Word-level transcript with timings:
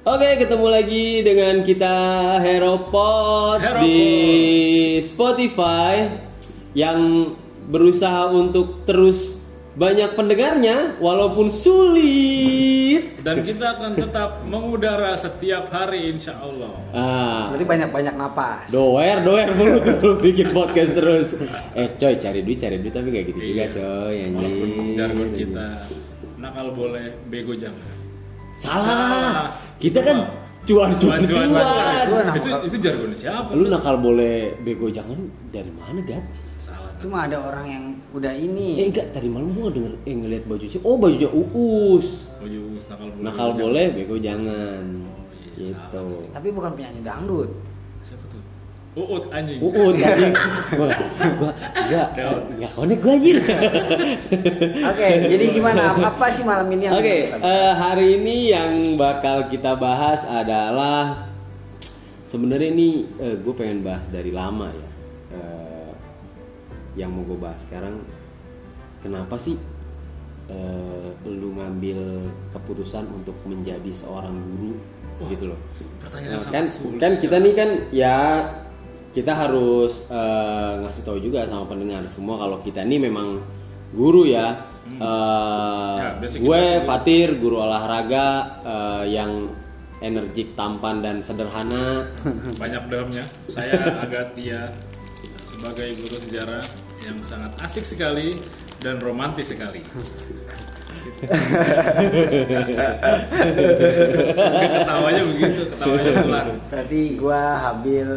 Oke, 0.00 0.40
ketemu 0.40 0.66
lagi 0.66 1.06
dengan 1.20 1.60
kita 1.60 1.96
Hero 2.40 2.88
Pods 2.88 3.60
Hero 3.62 3.80
di 3.80 4.00
Spotify 4.98 6.08
yang 6.72 7.30
berusaha 7.68 8.32
untuk 8.32 8.82
terus 8.82 9.36
banyak 9.70 10.16
pendengarnya 10.16 10.96
walaupun 10.98 11.52
sulit. 11.52 13.20
Dan 13.20 13.44
kita 13.44 13.76
akan 13.76 13.92
tetap 13.94 14.40
mengudara 14.42 15.12
setiap 15.14 15.68
hari 15.68 16.10
insya 16.10 16.32
Allah. 16.38 16.72
Ah, 16.90 17.52
Berarti 17.52 17.68
banyak-banyak 17.68 18.14
napas. 18.16 18.72
doer 18.72 19.20
doer 19.20 19.52
mulu 19.52 19.78
tuh 19.78 20.16
bikin 20.24 20.50
podcast 20.50 20.96
terus. 20.96 21.36
Eh 21.76 21.92
coy 21.94 22.16
cari 22.16 22.40
duit 22.40 22.56
cari 22.56 22.80
duit 22.80 22.90
tapi 22.90 23.12
kayak 23.12 23.26
gitu 23.28 23.40
juga 23.44 23.62
Iya. 23.62 23.74
coy 23.76 24.16
Walaupun 24.32 24.48
anjing. 24.64 24.96
jargon 24.96 25.28
kita 25.36 25.66
nakal 26.40 26.72
boleh, 26.72 27.20
bego 27.28 27.52
jangan. 27.52 27.99
Salah. 28.60 28.84
Salah. 28.84 29.48
Kita 29.80 30.04
kan 30.04 30.18
cuan 30.68 30.92
cuan 31.00 31.24
Cuan, 31.24 31.48
cuan. 31.48 31.48
cuan, 31.48 32.04
Cuan, 32.04 32.26
Itu 32.36 32.48
itu 32.68 32.76
jargon 32.84 33.10
siapa? 33.16 33.56
Lu 33.56 33.64
nakal 33.72 33.96
boleh 33.96 34.52
bego 34.60 34.92
jangan 34.92 35.16
dari 35.48 35.72
mana 35.72 36.04
Gat? 36.04 36.20
Salah. 36.60 36.92
Cuma 37.00 37.24
ada 37.24 37.40
orang 37.40 37.66
yang 37.66 37.84
udah 38.12 38.28
Eh 38.36 38.44
ini. 38.44 38.92
enggak 38.92 39.08
tadi 39.16 39.32
malam 39.32 39.56
gua 39.56 39.72
denger 39.72 39.96
eh 40.04 40.12
ngeliat 40.12 40.44
baju 40.44 40.66
sih. 40.68 40.80
Oh 40.84 41.00
bajunya 41.00 41.32
Uus. 41.32 42.28
Baju 42.36 42.58
nakal 42.76 43.08
boleh. 43.08 43.24
Nakal 43.24 43.48
boleh 43.56 43.84
bego 43.96 44.16
jangan. 44.20 44.84
Oh, 45.08 45.16
iya, 45.56 45.72
Gitu. 45.72 46.04
Tapi 46.36 46.48
bukan 46.52 46.70
penyanyi 46.76 47.00
dangdut. 47.00 47.48
Uut 48.98 49.30
anjing. 49.30 49.62
Uut 49.62 49.94
anjing. 50.02 50.34
Gua 50.74 50.88
gua 51.38 51.50
enggak 51.78 52.08
enggak 52.58 52.70
konek 52.74 52.98
gua 52.98 53.12
anjir. 53.14 53.38
Oke, 54.90 55.08
jadi 55.30 55.44
gimana? 55.54 55.94
Apa 56.10 56.26
sih 56.34 56.42
malam 56.42 56.66
ini 56.74 56.90
yang 56.90 56.94
Oke, 56.98 57.30
eh, 57.30 57.72
hari 57.78 58.18
ini 58.18 58.50
yang 58.50 58.98
bakal 58.98 59.46
kita 59.46 59.78
bahas 59.78 60.26
adalah 60.26 61.30
sebenarnya 62.26 62.74
ini 62.74 63.06
gue 63.18 63.54
pengen 63.54 63.86
bahas 63.86 64.10
dari 64.10 64.34
lama 64.34 64.66
ya. 64.74 64.88
Eh, 65.38 65.90
yang 66.98 67.14
mau 67.14 67.22
gue 67.22 67.38
bahas 67.38 67.62
sekarang, 67.62 68.02
kenapa 69.06 69.38
sih 69.38 69.54
eh, 70.50 71.08
lu 71.30 71.54
ngambil 71.54 72.26
keputusan 72.50 73.06
untuk 73.14 73.38
menjadi 73.46 73.94
seorang 73.94 74.34
guru 74.34 74.74
gitu 75.30 75.54
loh? 75.54 75.60
Pertanyaan 76.02 76.38
yang 76.38 76.42
Nah, 76.42 76.50
kan 76.50 76.64
kan 76.98 77.12
kita 77.22 77.36
nih 77.38 77.54
kan 77.54 77.70
ya 77.94 78.16
kita 79.10 79.32
harus 79.34 80.06
eh, 80.06 80.72
ngasih 80.86 81.02
tahu 81.02 81.18
juga 81.18 81.42
sama 81.42 81.66
pendengar 81.66 82.06
semua 82.06 82.38
kalau 82.38 82.62
kita 82.62 82.86
ini 82.86 83.10
memang 83.10 83.42
guru 83.90 84.26
ya. 84.26 84.70
Eh, 84.90 85.94
Ya, 86.00 86.16
basic 86.18 86.40
gue 86.42 86.62
kita. 86.62 86.86
Fatir 86.86 87.28
guru 87.42 87.58
olahraga 87.58 88.26
eh, 88.62 89.04
yang 89.14 89.50
energik, 90.00 90.54
tampan 90.54 91.02
dan 91.02 91.20
sederhana. 91.20 92.06
banyak 92.62 92.82
dalamnya. 92.88 93.24
Saya 93.50 93.76
Agatia 94.00 94.70
sebagai 95.44 95.92
guru 95.98 96.16
sejarah 96.16 96.64
yang 97.04 97.18
sangat 97.20 97.52
asik 97.60 97.84
sekali 97.84 98.38
dan 98.80 98.96
romantis 99.02 99.50
sekali. 99.52 99.82
ketawanya 104.80 105.22
begitu, 105.32 105.62
ketawanya 105.72 106.12
pelan. 106.24 106.46
Berarti 106.68 107.00
gua 107.16 107.42
Habil 107.60 108.10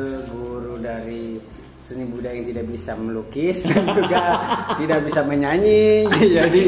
seni 1.84 2.08
budaya 2.08 2.40
yang 2.40 2.48
tidak 2.48 2.66
bisa 2.72 2.96
melukis 2.96 3.58
dan 3.70 3.84
juga 3.92 4.24
tidak 4.80 5.00
bisa 5.04 5.20
menyanyi. 5.28 6.08
Jadi 6.40 6.64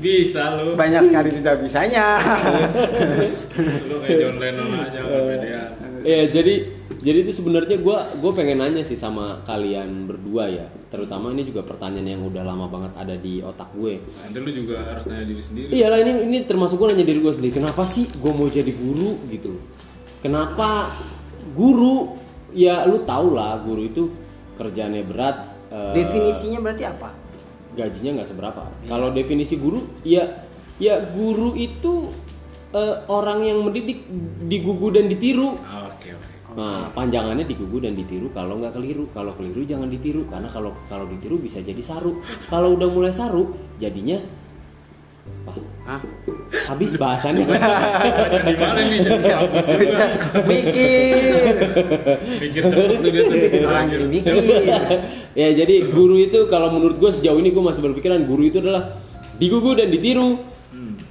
Bisa 0.00 0.56
lu. 0.56 0.72
banyak 0.76 1.12
sekali 1.12 1.28
tidak 1.40 1.56
bisanya. 1.64 2.06
Lu 3.88 4.00
kayak 4.00 4.16
John 4.20 4.36
Lennon 4.40 4.68
aja 4.80 5.00
pedean. 5.00 5.68
Ya 6.04 6.28
jadi 6.28 6.54
jadi 7.00 7.24
itu 7.24 7.32
sebenarnya 7.32 7.80
gue 7.80 7.98
gue 8.20 8.32
pengen 8.36 8.60
nanya 8.60 8.84
sih 8.84 8.96
sama 8.96 9.40
kalian 9.48 10.04
berdua 10.04 10.52
ya. 10.52 10.68
Terutama 10.92 11.32
ini 11.32 11.48
juga 11.48 11.64
pertanyaan 11.64 12.20
yang 12.20 12.22
udah 12.28 12.44
lama 12.44 12.68
banget 12.68 12.92
ada 13.00 13.16
di 13.16 13.40
otak 13.40 13.72
gue. 13.72 13.96
Nanti 14.04 14.36
lu 14.44 14.50
juga 14.52 14.84
harus 14.84 15.08
nanya 15.08 15.24
diri 15.24 15.40
sendiri. 15.40 15.70
Iyalah 15.72 15.98
ini 16.04 16.12
ini 16.28 16.38
termasuk 16.44 16.76
gue 16.76 16.92
nanya 16.92 17.06
diri 17.08 17.20
gue 17.24 17.32
sendiri. 17.32 17.52
Kenapa 17.56 17.88
sih 17.88 18.04
gue 18.04 18.32
mau 18.36 18.48
jadi 18.48 18.72
guru 18.76 19.24
gitu? 19.32 19.56
Kenapa 20.20 20.92
guru? 21.56 22.23
Ya 22.54 22.86
lu 22.86 23.02
tau 23.02 23.34
lah 23.34 23.58
guru 23.60 23.84
itu 23.84 24.02
kerjanya 24.54 25.02
berat. 25.02 25.36
eh, 25.68 25.92
Definisinya 25.92 26.62
berarti 26.62 26.84
apa? 26.86 27.10
gajinya 27.74 28.22
nggak 28.22 28.28
seberapa. 28.30 28.62
Kalau 28.86 29.10
definisi 29.10 29.58
guru, 29.58 29.82
ya 30.06 30.22
ya 30.78 31.02
guru 31.10 31.58
itu 31.58 32.06
eh, 32.70 32.96
orang 33.10 33.42
yang 33.42 33.58
mendidik 33.66 34.06
digugu 34.46 34.94
dan 34.94 35.10
ditiru. 35.10 35.58
Ah, 35.66 35.90
Oke 35.90 36.14
oke. 36.14 36.32
Nah, 36.54 36.86
panjangannya 36.94 37.42
digugu 37.42 37.82
dan 37.82 37.98
ditiru 37.98 38.30
kalau 38.30 38.62
nggak 38.62 38.78
keliru. 38.78 39.10
Kalau 39.10 39.34
keliru 39.34 39.66
jangan 39.66 39.90
ditiru 39.90 40.22
karena 40.30 40.46
kalau 40.46 40.70
kalau 40.86 41.10
ditiru 41.10 41.42
bisa 41.42 41.58
jadi 41.58 41.82
saru. 41.82 42.22
Kalau 42.46 42.78
udah 42.78 42.86
mulai 42.86 43.10
saru, 43.10 43.50
jadinya 43.82 44.22
Hah? 45.84 46.00
habis 46.64 46.96
bahasannya. 46.96 47.44
Baca 47.50 48.40
di 48.40 48.54
mana 48.56 48.80
nih? 48.88 48.98
Jadi 49.04 49.20
juga. 49.20 50.06
Mikir. 50.48 51.42
Mikir 52.40 52.62
tuh 52.70 52.84
dia 52.88 53.22
tuh 53.28 53.36
mikir 53.36 53.62
Orang 53.68 53.86
jadi 53.92 54.06
mikir. 54.08 54.34
ya 55.40 55.48
jadi 55.52 55.74
guru 55.90 56.16
itu 56.16 56.48
kalau 56.48 56.72
menurut 56.72 56.96
gue 56.96 57.10
sejauh 57.12 57.36
ini 57.36 57.52
gue 57.52 57.60
masih 57.60 57.82
berpikiran 57.84 58.24
guru 58.24 58.48
itu 58.48 58.64
adalah 58.64 58.96
digugu 59.36 59.76
dan 59.76 59.92
ditiru. 59.92 60.54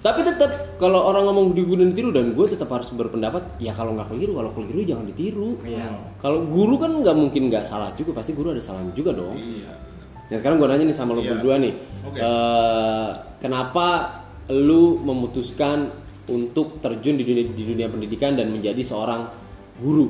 Tapi 0.03 0.19
tetap 0.19 0.75
kalau 0.75 0.99
orang 1.07 1.31
ngomong 1.31 1.55
digugu 1.55 1.79
dan 1.79 1.95
ditiru 1.95 2.11
dan 2.11 2.35
gue 2.35 2.43
tetap 2.43 2.67
harus 2.75 2.91
berpendapat 2.91 3.55
ya 3.63 3.71
kalau 3.71 3.95
nggak 3.95 4.11
keliru 4.11 4.35
kalau 4.35 4.51
keliru 4.51 4.83
jangan 4.83 5.07
ditiru. 5.07 5.63
Iya. 5.63 6.19
Kalau 6.19 6.43
guru 6.43 6.75
kan 6.75 6.91
nggak 6.91 7.15
mungkin 7.15 7.47
nggak 7.47 7.63
salah 7.63 7.95
juga 7.95 8.19
pasti 8.19 8.35
guru 8.35 8.51
ada 8.51 8.59
salahnya 8.59 8.91
juga 8.91 9.15
dong. 9.15 9.39
Iya. 9.39 9.92
Nah 10.33 10.41
sekarang 10.41 10.57
gue 10.57 10.65
nanya 10.65 10.81
nih 10.83 10.97
sama 10.97 11.13
lo 11.13 11.21
Iya. 11.21 11.37
berdua 11.37 11.61
nih, 11.61 11.73
Oke. 12.03 12.17
Eh, 12.17 13.09
kenapa 13.37 14.17
lu 14.49 14.97
memutuskan 14.97 15.93
untuk 16.25 16.81
terjun 16.81 17.13
di 17.13 17.23
dunia, 17.23 17.45
di 17.45 17.63
dunia 17.63 17.85
pendidikan 17.85 18.33
dan 18.33 18.49
menjadi 18.49 18.81
seorang 18.81 19.29
guru? 19.77 20.09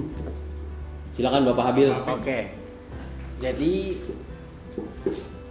Silakan 1.12 1.44
Bapak 1.44 1.66
Habil. 1.68 1.92
Oke. 2.08 2.56
Jadi 3.38 4.00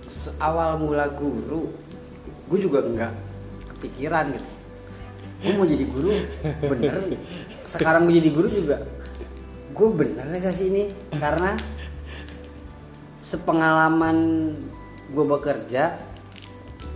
se- 0.03 0.33
awal 0.41 0.81
mula 0.81 1.13
guru, 1.13 1.69
gue 2.49 2.59
juga 2.59 2.81
enggak 2.81 3.13
kepikiran 3.77 4.33
gitu. 4.33 4.49
Gue 5.43 5.53
mau 5.53 5.69
jadi 5.69 5.85
guru, 5.85 6.17
bener. 6.65 6.95
Sekarang 7.63 8.09
gue 8.09 8.17
jadi 8.17 8.31
guru 8.31 8.49
juga, 8.49 8.89
gue 9.69 9.89
bener 9.93 10.25
gak 10.33 10.57
sih 10.57 10.73
ini? 10.73 10.85
Karena 11.13 11.61
sepengalaman 13.33 14.17
gue 15.09 15.25
bekerja, 15.25 15.97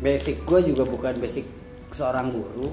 basic 0.05 0.45
gue 0.45 0.69
juga 0.69 0.85
bukan 0.85 1.17
basic 1.17 1.49
seorang 1.97 2.29
guru. 2.29 2.69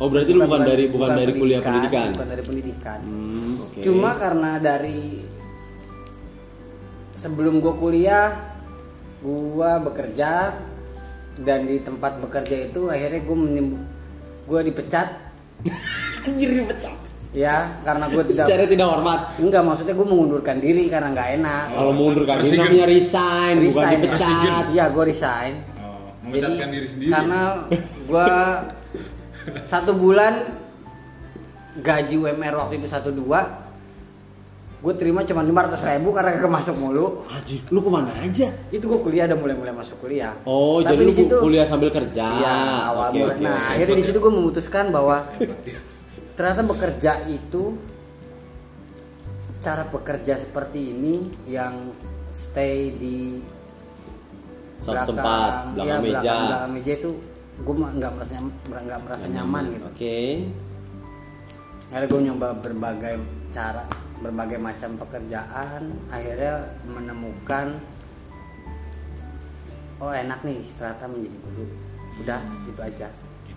Oh 0.00 0.08
berarti 0.08 0.32
lu 0.32 0.48
bukan 0.48 0.64
dari 0.64 0.84
bukan, 0.88 1.12
dari 1.12 1.32
kuliah 1.36 1.60
pendidikan. 1.60 2.16
Bukan 2.16 2.28
dari 2.32 2.42
pendidikan. 2.42 2.98
Hmm, 3.04 3.52
oke. 3.60 3.78
Cuma 3.84 4.10
karena 4.16 4.56
dari 4.56 5.20
sebelum 7.14 7.60
gue 7.60 7.74
kuliah, 7.76 8.32
gue 9.20 9.70
bekerja 9.84 10.56
dan 11.44 11.68
di 11.68 11.78
tempat 11.84 12.18
bekerja 12.24 12.72
itu 12.72 12.88
akhirnya 12.88 13.20
gue 13.20 13.36
gue 14.48 14.60
dipecat. 14.72 15.08
anjir 16.26 16.50
dipecat. 16.56 17.03
Ya, 17.34 17.82
karena 17.82 18.06
gue 18.06 18.22
tidak 18.30 18.46
Secara 18.46 18.64
tidak 18.64 18.86
hormat. 18.88 19.20
enggak 19.36 19.62
maksudnya 19.62 19.92
gue 19.92 20.06
mengundurkan 20.06 20.56
diri 20.56 20.86
karena 20.86 21.10
nggak 21.10 21.28
enak. 21.36 21.64
Kalau 21.68 21.92
mengundurkan 21.92 22.36
diri 22.40 22.56
namanya 22.56 22.86
resign, 22.86 23.54
bukan 23.60 23.66
Resign. 23.66 23.90
dipecat. 23.98 24.64
Iya, 24.70 24.84
gue 24.88 25.04
resign. 25.04 25.52
Oh, 25.76 26.08
memecatkan 26.22 26.68
diri 26.70 26.86
sendiri. 26.86 27.10
Karena 27.10 27.40
gue 28.08 28.28
satu 29.64 29.92
bulan 29.92 30.34
gaji 31.76 32.14
UMR 32.16 32.54
waktu 32.56 32.78
itu 32.78 32.86
satu 32.86 33.10
dua, 33.10 33.66
gue 34.78 34.94
terima 34.94 35.24
cuma 35.24 35.42
lima 35.42 35.66
ratus 35.66 35.82
ribu 35.82 36.14
karena 36.14 36.38
gak 36.38 36.54
masuk 36.54 36.76
mulu. 36.76 37.26
Anjir, 37.26 37.58
lu 37.66 37.82
ke 37.82 37.90
mana 37.90 38.14
aja? 38.16 38.46
itu 38.70 38.84
gue 38.84 39.00
kuliah 39.00 39.26
udah 39.26 39.36
mulai 39.36 39.56
mulai 39.56 39.72
masuk 39.72 39.98
kuliah 39.98 40.38
Oh, 40.44 40.78
Tapi 40.78 40.86
jadi 40.88 41.00
lu 41.00 41.10
di 41.10 41.16
situ- 41.16 41.42
kuliah 41.42 41.66
sambil 41.66 41.90
kerja. 41.90 42.22
Iya 42.22 42.54
awal 42.86 43.06
mulai 43.12 43.26
oke, 43.28 43.42
nah 43.42 43.58
oke. 43.58 43.70
akhirnya 43.74 43.96
di 43.96 44.04
situ 44.04 44.18
gue 44.18 44.32
memutuskan 44.32 44.84
bahwa 44.88 45.16
ya. 45.36 45.82
ternyata 46.34 46.62
bekerja 46.66 47.12
itu 47.30 47.78
cara 49.62 49.86
bekerja 49.88 50.34
seperti 50.42 50.92
ini 50.92 51.14
yang 51.48 51.94
stay 52.34 52.92
di 52.92 53.40
Satu 54.76 55.16
tempat, 55.16 55.72
belakang 55.72 55.88
ya, 55.88 55.96
meja. 55.96 56.20
belakang, 56.20 56.42
belakang 56.44 56.72
meja 56.76 56.92
itu 57.00 57.10
gue 57.54 57.74
nggak 57.78 58.12
merasa 58.18 58.34
nggak 58.66 59.00
merasa 59.06 59.24
nyaman 59.30 59.64
gitu 59.70 59.86
Oke. 59.86 60.18
akhirnya 61.88 62.08
gue 62.10 62.20
nyoba 62.26 62.48
berbagai 62.58 63.14
cara 63.54 63.84
berbagai 64.18 64.58
macam 64.58 64.90
pekerjaan 64.98 65.82
akhirnya 66.10 66.66
menemukan 66.90 67.66
oh 70.02 70.10
enak 70.10 70.42
nih 70.42 70.58
ternyata 70.74 71.04
menjadi 71.06 71.38
guru 71.38 71.64
udah 72.26 72.40
itu 72.66 72.80
aja 72.82 73.08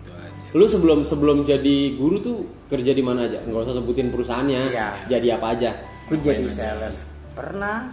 Gitu 0.08 0.16
aja. 0.16 0.56
Lu 0.56 0.64
sebelum 0.64 0.98
sebelum 1.02 1.44
jadi 1.44 1.76
guru 1.94 2.16
tuh 2.18 2.36
kerja 2.66 2.90
di 2.90 3.00
mana 3.00 3.24
aja? 3.24 3.38
Nggak 3.42 3.68
usah 3.68 3.76
sebutin 3.76 4.08
perusahaannya. 4.08 4.60
Iya. 4.70 4.88
Jadi 5.06 5.28
apa 5.28 5.52
aja? 5.52 5.70
gue 6.08 6.16
jadi 6.18 6.48
sales 6.48 7.04
pernah 7.36 7.92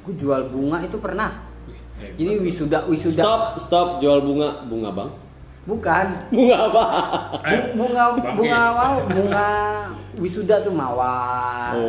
gue 0.00 0.14
jual 0.14 0.46
bunga 0.46 0.78
itu 0.80 0.94
pernah 0.96 1.34
Hebat. 1.98 2.14
jadi 2.14 2.32
wisuda 2.38 2.78
wisuda 2.86 3.18
Stop, 3.18 3.42
stop 3.58 3.88
jual 3.98 4.22
bunga. 4.22 4.62
Bunga, 4.64 4.94
Bang. 4.94 5.10
bukan 5.66 6.06
Bunga 6.30 6.56
apa? 6.62 6.84
Eh, 7.42 7.74
bunga 7.74 8.02
bunga 8.32 8.62
wow 8.70 8.94
bunga 9.02 9.48
wisuda 10.16 10.62
tuh 10.62 10.70
mawar 10.70 11.74
gue 11.74 11.82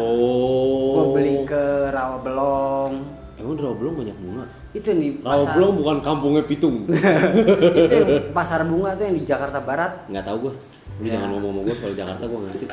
Oh. 0.97 1.13
beli 1.13 1.45
ke 1.45 1.63
rawa 1.93 2.17
belong 2.19 2.93
Emang 3.37 3.53
di 3.53 3.61
Rawabelong 3.61 3.95
banyak 3.95 4.17
bunga? 4.17 4.36
Itu 4.77 4.89
nih 4.91 5.11
pasar 5.19 5.33
Rawabelong 5.57 5.73
bukan 5.77 5.97
kampungnya 5.99 6.43
Pitung. 6.43 6.75
itu 6.87 7.95
yang 7.97 8.29
pasar 8.31 8.61
bunga 8.63 8.93
tuh 8.93 9.03
yang 9.05 9.15
di 9.17 9.23
Jakarta 9.23 9.59
Barat 9.59 9.91
Nggak 10.07 10.23
tahu 10.23 10.37
gua. 10.39 10.53
Lu 10.97 11.05
Ya. 11.05 11.13
jangan 11.13 11.29
ngomong 11.33 11.51
sama 11.51 11.61
gua 11.61 11.75
soal 11.75 11.93
Jakarta 11.93 12.23
gua 12.25 12.39
ngerti. 12.43 12.65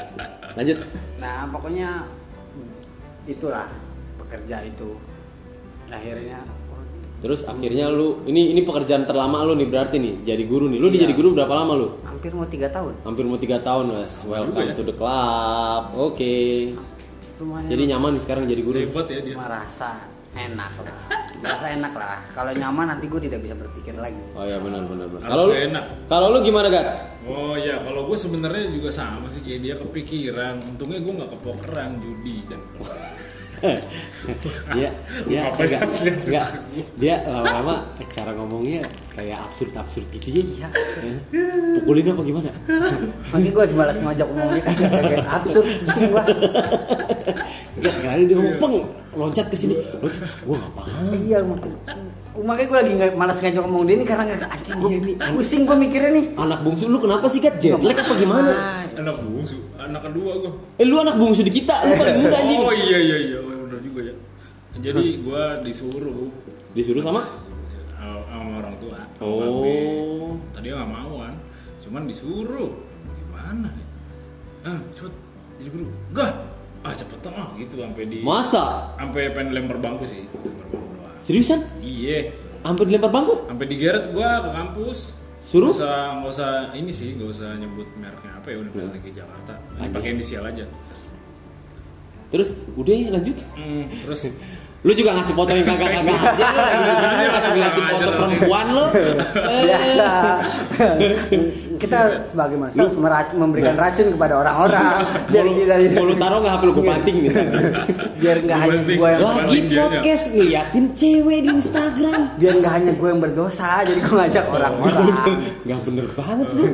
Lanjut. 0.55 0.77
nah 1.17 1.37
pokoknya 1.49 1.89
itulah 3.25 3.67
pekerja 4.17 4.57
itu 4.63 4.89
akhirnya 5.89 6.41
Terus 7.15 7.49
akhirnya 7.49 7.89
lu 7.89 8.21
ini 8.29 8.53
ini 8.53 8.61
pekerjaan 8.61 9.09
terlama 9.09 9.41
lu 9.41 9.57
nih 9.57 9.65
berarti 9.65 9.97
nih 9.97 10.21
jadi 10.23 10.45
guru 10.45 10.69
nih. 10.69 10.77
Lu 10.77 10.93
Iya. 10.93 11.09
jadi 11.09 11.13
guru 11.15 11.33
berapa 11.33 11.49
lama 11.51 11.73
lu? 11.75 11.89
hampir 12.05 12.29
mau 12.31 12.45
tiga 12.45 12.69
tahun 12.69 12.93
Hampir 13.01 13.25
mau 13.25 13.37
tiga 13.37 13.57
tahun 13.59 13.85
mas. 13.91 14.25
Welcome 14.25 14.61
ya. 14.63 14.77
to 14.77 14.85
the 14.85 14.93
club. 14.93 15.83
Oke. 15.95 16.77
lumayan 17.35 17.65
Jadi 17.67 17.83
nyaman 17.89 18.11
nih 18.15 18.23
sekarang 18.23 18.45
jadi 18.45 18.61
guru. 18.61 18.77
Hebat 18.79 19.07
ya 19.09 19.21
dia. 19.21 19.35
merasa 19.35 20.05
enak 20.35 20.73
lah 20.83 20.97
merasa 21.45 21.67
enak 21.71 21.93
lah 21.95 22.19
kalau 22.35 22.53
nyaman 22.57 22.87
nanti 22.91 23.05
gue 23.07 23.21
tidak 23.23 23.41
bisa 23.45 23.55
berpikir 23.55 23.95
lagi 24.01 24.19
Oh 24.35 24.43
ya 24.43 24.59
benar 24.59 24.83
benar 24.89 25.07
benar. 25.07 25.29
Kalau 25.31 25.45
lu 25.47 25.55
enak. 25.55 25.85
kalau 26.11 26.27
lu 26.35 26.39
gimana 26.43 26.67
Gat? 26.73 26.87
Oh 27.25 27.55
ya, 27.55 27.81
kalau 27.81 28.05
gue 28.11 28.19
sebenarnya 28.19 28.67
juga 28.69 28.91
sama 28.91 29.31
sih 29.31 29.41
kayak 29.41 29.61
dia 29.63 29.75
kepikiran. 29.79 30.61
Untungnya 30.75 30.99
gue 31.01 31.13
nggak 31.15 31.31
kepokeran 31.39 31.91
judi 32.03 32.43
kan. 32.51 32.61
dia 34.77 34.89
dia 35.29 35.41
Apa 35.49 35.61
enggak 35.65 35.83
enggak 36.25 36.49
dia 36.97 37.15
lama-lama 37.29 37.75
cara 38.15 38.31
ngomongnya 38.37 38.81
kayak 39.15 39.39
absurd 39.43 39.73
absurd 39.75 40.07
gitu 40.15 40.43
ya. 40.59 40.69
Pukulin 41.81 42.11
apa 42.11 42.23
gimana? 42.23 42.51
makanya 43.31 43.51
gue 43.51 43.65
malas 43.75 43.97
ngajak 43.99 44.27
ngomong 44.31 44.51
gitu 44.59 44.71
kayak 44.91 45.27
absurd 45.29 45.67
pusing 45.83 46.05
gue 46.11 46.25
Enggak, 47.75 47.95
kali 48.01 48.23
dia 48.27 48.37
ngomong 48.39 48.57
peng 48.63 48.75
loncat 49.15 49.47
ke 49.51 49.57
sini. 49.59 49.75
Loncat. 50.03 50.27
Gua 50.47 50.57
enggak 50.59 50.73
paham. 50.75 51.05
iya 51.15 51.39
makanya 51.43 51.79
makanya 52.35 52.67
gue 52.67 52.79
lagi 52.83 52.93
nggak 52.99 53.11
malas 53.15 53.39
ngajak 53.39 53.63
ngomong 53.63 53.85
dia 53.87 53.95
ini 53.95 54.05
karena 54.07 54.23
nggak 54.27 54.51
anjing 54.51 54.75
gue 54.83 54.91
pusing 55.39 55.63
gue 55.63 55.77
mikirnya 55.79 56.11
nih 56.19 56.25
Anak 56.35 56.61
bungsu 56.67 56.91
lu 56.91 56.99
kenapa 56.99 57.31
sih 57.31 57.39
Gat? 57.39 57.63
Jet 57.63 57.79
lag 57.79 57.95
apa 57.95 58.15
gimana? 58.19 58.51
Anak 58.99 59.17
bungsu, 59.23 59.59
anak 59.79 60.03
kedua 60.03 60.33
gue. 60.43 60.53
Eh 60.83 60.87
lu 60.87 60.99
anak 60.99 61.15
bungsu 61.15 61.47
di 61.47 61.53
kita, 61.55 61.75
lu 61.87 61.95
paling 61.95 62.19
muda 62.27 62.37
anjing. 62.43 62.59
Oh 62.59 62.75
iya 62.75 62.99
iya 62.99 63.17
iya, 63.23 63.39
bener 63.65 63.81
juga 63.81 64.01
ya. 64.05 64.15
Jadi 64.75 65.05
gue 65.23 65.43
disuruh 65.63 66.29
Disuruh 66.75 67.03
sama? 67.03 67.23
sama 68.27 68.61
orang 68.61 68.77
tua. 68.77 68.99
Oh. 69.23 70.37
Tadi 70.53 70.69
nggak 70.69 70.91
mau 70.91 71.23
kan, 71.23 71.35
cuman 71.81 72.03
disuruh. 72.05 72.71
Gimana 73.17 73.69
nih? 73.71 73.87
Ah, 74.65 74.81
cepet 74.93 75.15
jadi 75.57 75.69
guru. 75.71 75.87
Gah, 76.11 76.31
ah 76.83 76.93
cepetan 76.93 77.33
ah 77.33 77.49
gitu 77.57 77.79
sampai 77.79 78.05
di 78.05 78.19
Masa? 78.21 78.93
sampai 78.99 79.31
pengen 79.33 79.55
lempar 79.55 79.79
bangku 79.79 80.05
sih. 80.05 80.27
Lempar 80.27 80.67
bangku 80.69 80.93
doang. 80.99 81.17
Seriusan? 81.23 81.61
Iya, 81.81 82.35
Hampir 82.65 82.85
dilempar 82.89 83.13
bangku? 83.13 83.47
sampai 83.47 83.67
digeret 83.71 84.05
gua 84.11 84.43
ke 84.43 84.51
kampus. 84.53 84.99
Suruh? 85.45 85.71
Nggak 85.71 85.79
usah 85.79 85.95
nggak 86.19 86.31
usah 86.35 86.51
ini 86.75 86.91
sih, 86.91 87.09
nggak 87.15 87.31
usah 87.31 87.49
nyebut 87.57 87.89
mereknya 87.97 88.33
apa 88.35 88.47
ya 88.51 88.57
Universitas 88.59 88.93
Negeri 88.99 89.13
Jakarta. 89.15 89.55
Aja. 89.79 89.89
Pakai 89.93 90.11
inisial 90.13 90.45
aja. 90.45 90.65
Terus 92.35 92.49
udah 92.75 92.91
ya 92.93 93.09
lanjut. 93.15 93.37
Hmm, 93.55 93.87
terus 94.03 94.27
Lu 94.85 94.93
juga 94.93 95.17
ngasih 95.17 95.33
foto 95.33 95.49
yang 95.49 95.65
kagak-kagak 95.65 96.13
aja. 96.29 96.47
Lu 97.17 97.31
kasih 97.33 97.51
ngeliatin 97.57 97.85
foto 97.89 98.09
perempuan 98.13 98.67
lu. 98.69 98.87
Eh. 99.45 99.63
biasa 99.65 100.09
kita 101.75 101.99
sebagai 102.33 102.57
manusia 102.57 102.87
memberikan 103.35 103.75
racun 103.77 104.13
kepada 104.13 104.41
orang-orang 104.41 105.05
biar 105.33 105.45
tidak 105.45 105.77
mau 105.95 106.05
lu 106.05 106.15
taruh 106.17 106.39
nggak 106.41 106.55
HP 106.55 106.63
lu 106.65 106.73
gue 106.73 106.85
banting 106.85 107.17
nih. 107.21 107.33
biar 108.19 108.37
nggak 108.41 108.59
hanya 108.59 108.81
gue 108.85 109.09
yang 109.09 109.21
Lagi 109.21 109.59
podcast 109.73 110.25
ngeliatin 110.33 110.87
cewek 110.93 111.39
di 111.45 111.49
Instagram. 111.51 112.21
biar 112.37 112.55
nggak 112.61 112.73
hanya 112.73 112.93
gue 112.93 113.09
yang 113.09 113.21
berdosa 113.21 113.69
jadi 113.85 114.01
gue 114.01 114.17
ngajak 114.17 114.45
orang-orang 114.49 115.05
Gak 115.65 115.79
bener 115.85 116.07
banget 116.13 116.49
lu. 116.57 116.65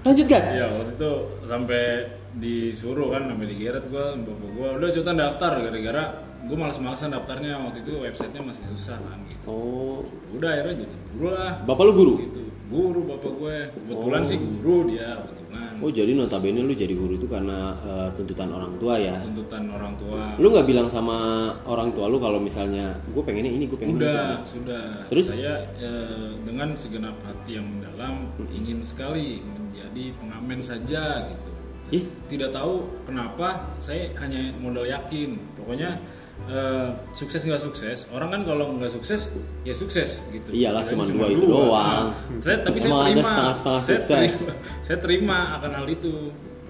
Lanjut 0.00 0.26
kan? 0.26 0.42
ya 0.54 0.66
waktu 0.66 0.92
itu 0.96 1.12
sampai 1.44 1.82
disuruh 2.32 3.10
kan 3.10 3.26
sampai 3.26 3.46
digeret 3.48 3.84
gua 3.86 4.14
bapak 4.14 4.48
gua 4.54 4.68
udah 4.78 4.88
cepetan 4.88 5.16
daftar 5.16 5.52
gara-gara 5.58 6.04
gua 6.40 6.56
malas-malasan 6.58 7.10
daftarnya 7.10 7.58
waktu 7.58 7.82
itu 7.82 7.92
websitenya 7.98 8.42
masih 8.44 8.64
susah 8.70 8.96
kan 8.96 9.18
gitu. 9.26 9.44
Oh, 9.46 9.98
Udah 10.30 10.48
akhirnya 10.48 10.86
jadi 10.86 10.94
guru 11.10 11.28
lah. 11.28 11.52
bapak 11.64 11.82
lu 11.84 11.92
guru? 11.92 12.14
Gitu. 12.22 12.40
Guru 12.70 13.00
bapak 13.04 13.32
gue. 13.34 13.56
Kebetulan 13.68 14.22
Oh. 14.22 14.28
sih 14.28 14.38
guru 14.38 14.76
dia 14.88 15.08
kebetulan. 15.18 15.72
Oh 15.80 15.90
jadi 15.90 16.12
notabene 16.14 16.60
lu 16.60 16.70
jadi 16.70 16.94
guru 16.94 17.18
itu 17.18 17.26
karena 17.26 17.74
eh, 17.82 18.08
tuntutan 18.14 18.46
orang 18.48 18.72
tua 18.78 18.94
ya? 18.94 19.18
Tuntutan 19.18 19.66
orang 19.66 19.98
tua. 19.98 20.22
Lu 20.38 20.46
nggak 20.48 20.64
bilang 20.64 20.86
sama 20.86 21.18
orang 21.66 21.90
tua 21.90 22.06
lu 22.06 22.16
kalau 22.16 22.38
misalnya 22.38 22.94
gue 23.02 23.20
pengennya 23.20 23.50
ini, 23.50 23.64
gue 23.66 23.74
pengen 23.74 23.98
Udah, 23.98 24.38
ini. 24.38 24.46
sudah. 24.46 24.84
Terus? 25.10 25.26
Saya 25.34 25.66
eh, 25.76 26.30
dengan 26.40 26.70
segenap 26.72 27.18
hati 27.20 27.58
yang 27.58 27.66
mendalam 27.66 28.30
ingin 28.48 28.78
sekali 28.80 29.42
menjadi 29.42 30.14
pengamen 30.16 30.60
saja 30.62 31.02
gitu. 31.26 31.49
Ih, 31.90 32.02
Tidak 32.26 32.50
tahu 32.50 32.74
kenapa 33.02 33.46
saya 33.76 34.08
hanya 34.18 34.54
modal 34.56 34.84
yakin. 34.84 35.34
Pokoknya 35.54 35.98
eh, 36.46 36.88
sukses 37.12 37.42
nggak 37.42 37.60
sukses. 37.60 38.06
Orang 38.08 38.30
kan 38.30 38.42
kalau 38.42 38.72
nggak 38.72 38.88
sukses 38.88 39.34
ya 39.62 39.72
sukses 39.72 40.22
gitu. 40.30 40.50
Iyalah, 40.50 40.86
cuma 40.86 41.04
dua 41.04 41.26
itu 41.28 41.42
doang. 41.42 42.10
Nah, 42.10 42.40
saya 42.40 42.58
tapi 42.60 42.78
saya 42.78 42.90
Emang 42.90 43.00
ada 43.00 43.10
terima. 43.12 43.26
setengah-setengah 43.26 43.80
saya 43.80 43.98
sukses. 43.98 44.08
terima. 44.08 44.54
Saya 44.80 44.98
terima 44.98 45.38
akan 45.58 45.70
hal 45.74 45.86
itu. 45.88 46.14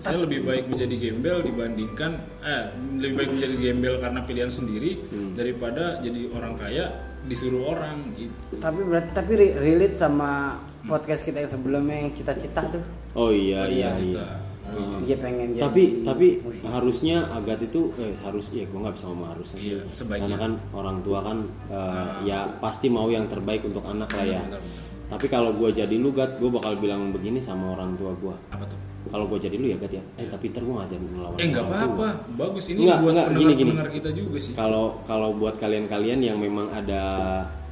Saya 0.01 0.17
lebih 0.17 0.41
baik 0.43 0.65
menjadi 0.67 0.97
gembel 0.99 1.45
dibandingkan 1.45 2.11
eh 2.41 2.73
lebih 2.97 3.15
baik 3.15 3.31
menjadi 3.31 3.57
gembel 3.61 3.95
karena 4.01 4.21
pilihan 4.25 4.49
sendiri 4.51 4.97
Hmm. 5.07 5.37
daripada 5.37 6.01
jadi 6.01 6.25
orang 6.33 6.57
kaya 6.57 6.89
disuruh 7.21 7.69
orang 7.69 8.09
gitu. 8.17 8.33
tapi 8.57 8.81
berarti 8.81 9.13
tapi 9.13 9.33
re- 9.37 9.53
relate 9.55 9.93
sama 9.93 10.57
podcast 10.83 11.21
kita 11.21 11.45
yang 11.45 11.53
sebelumnya 11.53 11.97
yang 12.01 12.11
cita-cita 12.11 12.65
tuh 12.67 12.81
oh 13.13 13.29
iya 13.29 13.61
Oh, 13.61 13.69
iya 13.69 13.93
cita-cita. 13.93 14.25
iya. 14.25 14.29
Oh, 14.71 14.99
dia 15.03 15.17
pengen 15.17 15.49
jadi 15.53 15.63
Tapi 15.63 15.83
tapi 16.03 16.27
musisi. 16.41 16.65
harusnya 16.65 17.17
Agat 17.31 17.61
itu 17.61 17.81
eh, 17.97 18.15
harus 18.21 18.47
ya 18.51 18.65
gue 18.65 18.79
nggak 18.79 18.95
bisa 18.95 19.07
ngomong 19.09 19.29
harusnya 19.33 19.59
sih. 19.59 19.71
Iya, 19.75 19.81
sebaiknya. 19.91 20.25
Karena 20.27 20.37
kan 20.39 20.53
orang 20.73 20.97
tua 21.01 21.19
kan 21.21 21.39
eh, 21.69 22.09
ya 22.25 22.39
pasti 22.59 22.87
mau 22.87 23.07
yang 23.07 23.27
terbaik 23.27 23.63
untuk 23.63 23.83
anak 23.85 24.11
lah 24.13 24.27
ya. 24.27 24.43
Benar, 24.47 24.61
benar. 24.61 24.89
Tapi 25.11 25.27
kalau 25.27 25.51
gue 25.59 25.75
jadi 25.75 25.91
lu 25.99 26.15
Gat, 26.15 26.39
gue 26.39 26.47
bakal 26.47 26.79
bilang 26.79 27.11
begini 27.11 27.43
sama 27.43 27.75
orang 27.75 27.99
tua 27.99 28.15
gue. 28.15 28.31
Apa 28.55 28.63
tuh? 28.63 28.79
Kalau 29.11 29.27
gue 29.27 29.43
jadi 29.43 29.57
lu 29.59 29.67
ya 29.67 29.75
Gat 29.75 29.91
ya. 29.91 30.03
Eh 30.15 30.31
tapi 30.31 30.55
ntar 30.55 30.63
gue 30.63 30.71
ngajarin 30.71 31.03
melawan 31.11 31.35
Eh 31.35 31.47
nggak 31.51 31.67
apa-apa, 31.67 32.09
bagus 32.39 32.65
ini 32.71 32.87
Nggak, 32.87 32.99
buat 33.03 33.13
nggak, 33.19 33.27
gini, 33.27 33.35
pendengar, 33.35 33.59
gini. 33.59 33.71
pendengar 33.75 33.91
kita 33.91 34.11
juga 34.15 34.37
sih. 34.39 34.53
Kalau 34.55 35.03
kalau 35.05 35.35
buat 35.35 35.59
kalian-kalian 35.59 36.21
yang 36.23 36.39
memang 36.39 36.71
ada 36.71 37.03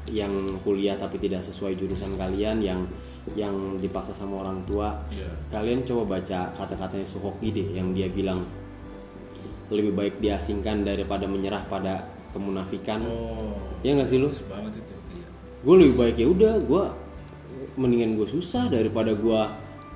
yang 0.09 0.33
kuliah 0.65 0.97
tapi 0.97 1.21
tidak 1.21 1.45
sesuai 1.45 1.77
jurusan 1.77 2.17
kalian 2.17 2.59
yang 2.59 2.81
yang 3.35 3.53
dipaksa 3.77 4.13
sama 4.13 4.41
orang 4.41 4.63
tua 4.63 4.95
Iya. 5.09 5.29
kalian 5.49 5.83
coba 5.83 6.17
baca 6.17 6.53
kata-katanya 6.53 7.05
Suhoki 7.05 7.51
deh 7.51 7.69
yang 7.73 7.93
dia 7.93 8.09
bilang 8.09 8.45
lebih 9.69 9.93
baik 9.93 10.15
diasingkan 10.19 10.81
daripada 10.81 11.25
menyerah 11.25 11.61
pada 11.65 12.01
kemunafikan 12.31 13.05
Oh, 13.05 13.53
ya 13.81 13.93
nggak 13.93 14.07
sih 14.07 14.17
lu 14.17 14.29
banget 14.29 14.73
itu. 14.77 14.95
Iya. 15.15 15.27
gue 15.61 15.75
lebih 15.77 15.95
baik 15.97 16.17
ya 16.17 16.27
udah 16.27 16.53
gue 16.59 16.83
mendingan 17.75 18.15
gue 18.15 18.27
susah 18.27 18.67
daripada 18.67 19.13
gue 19.13 19.41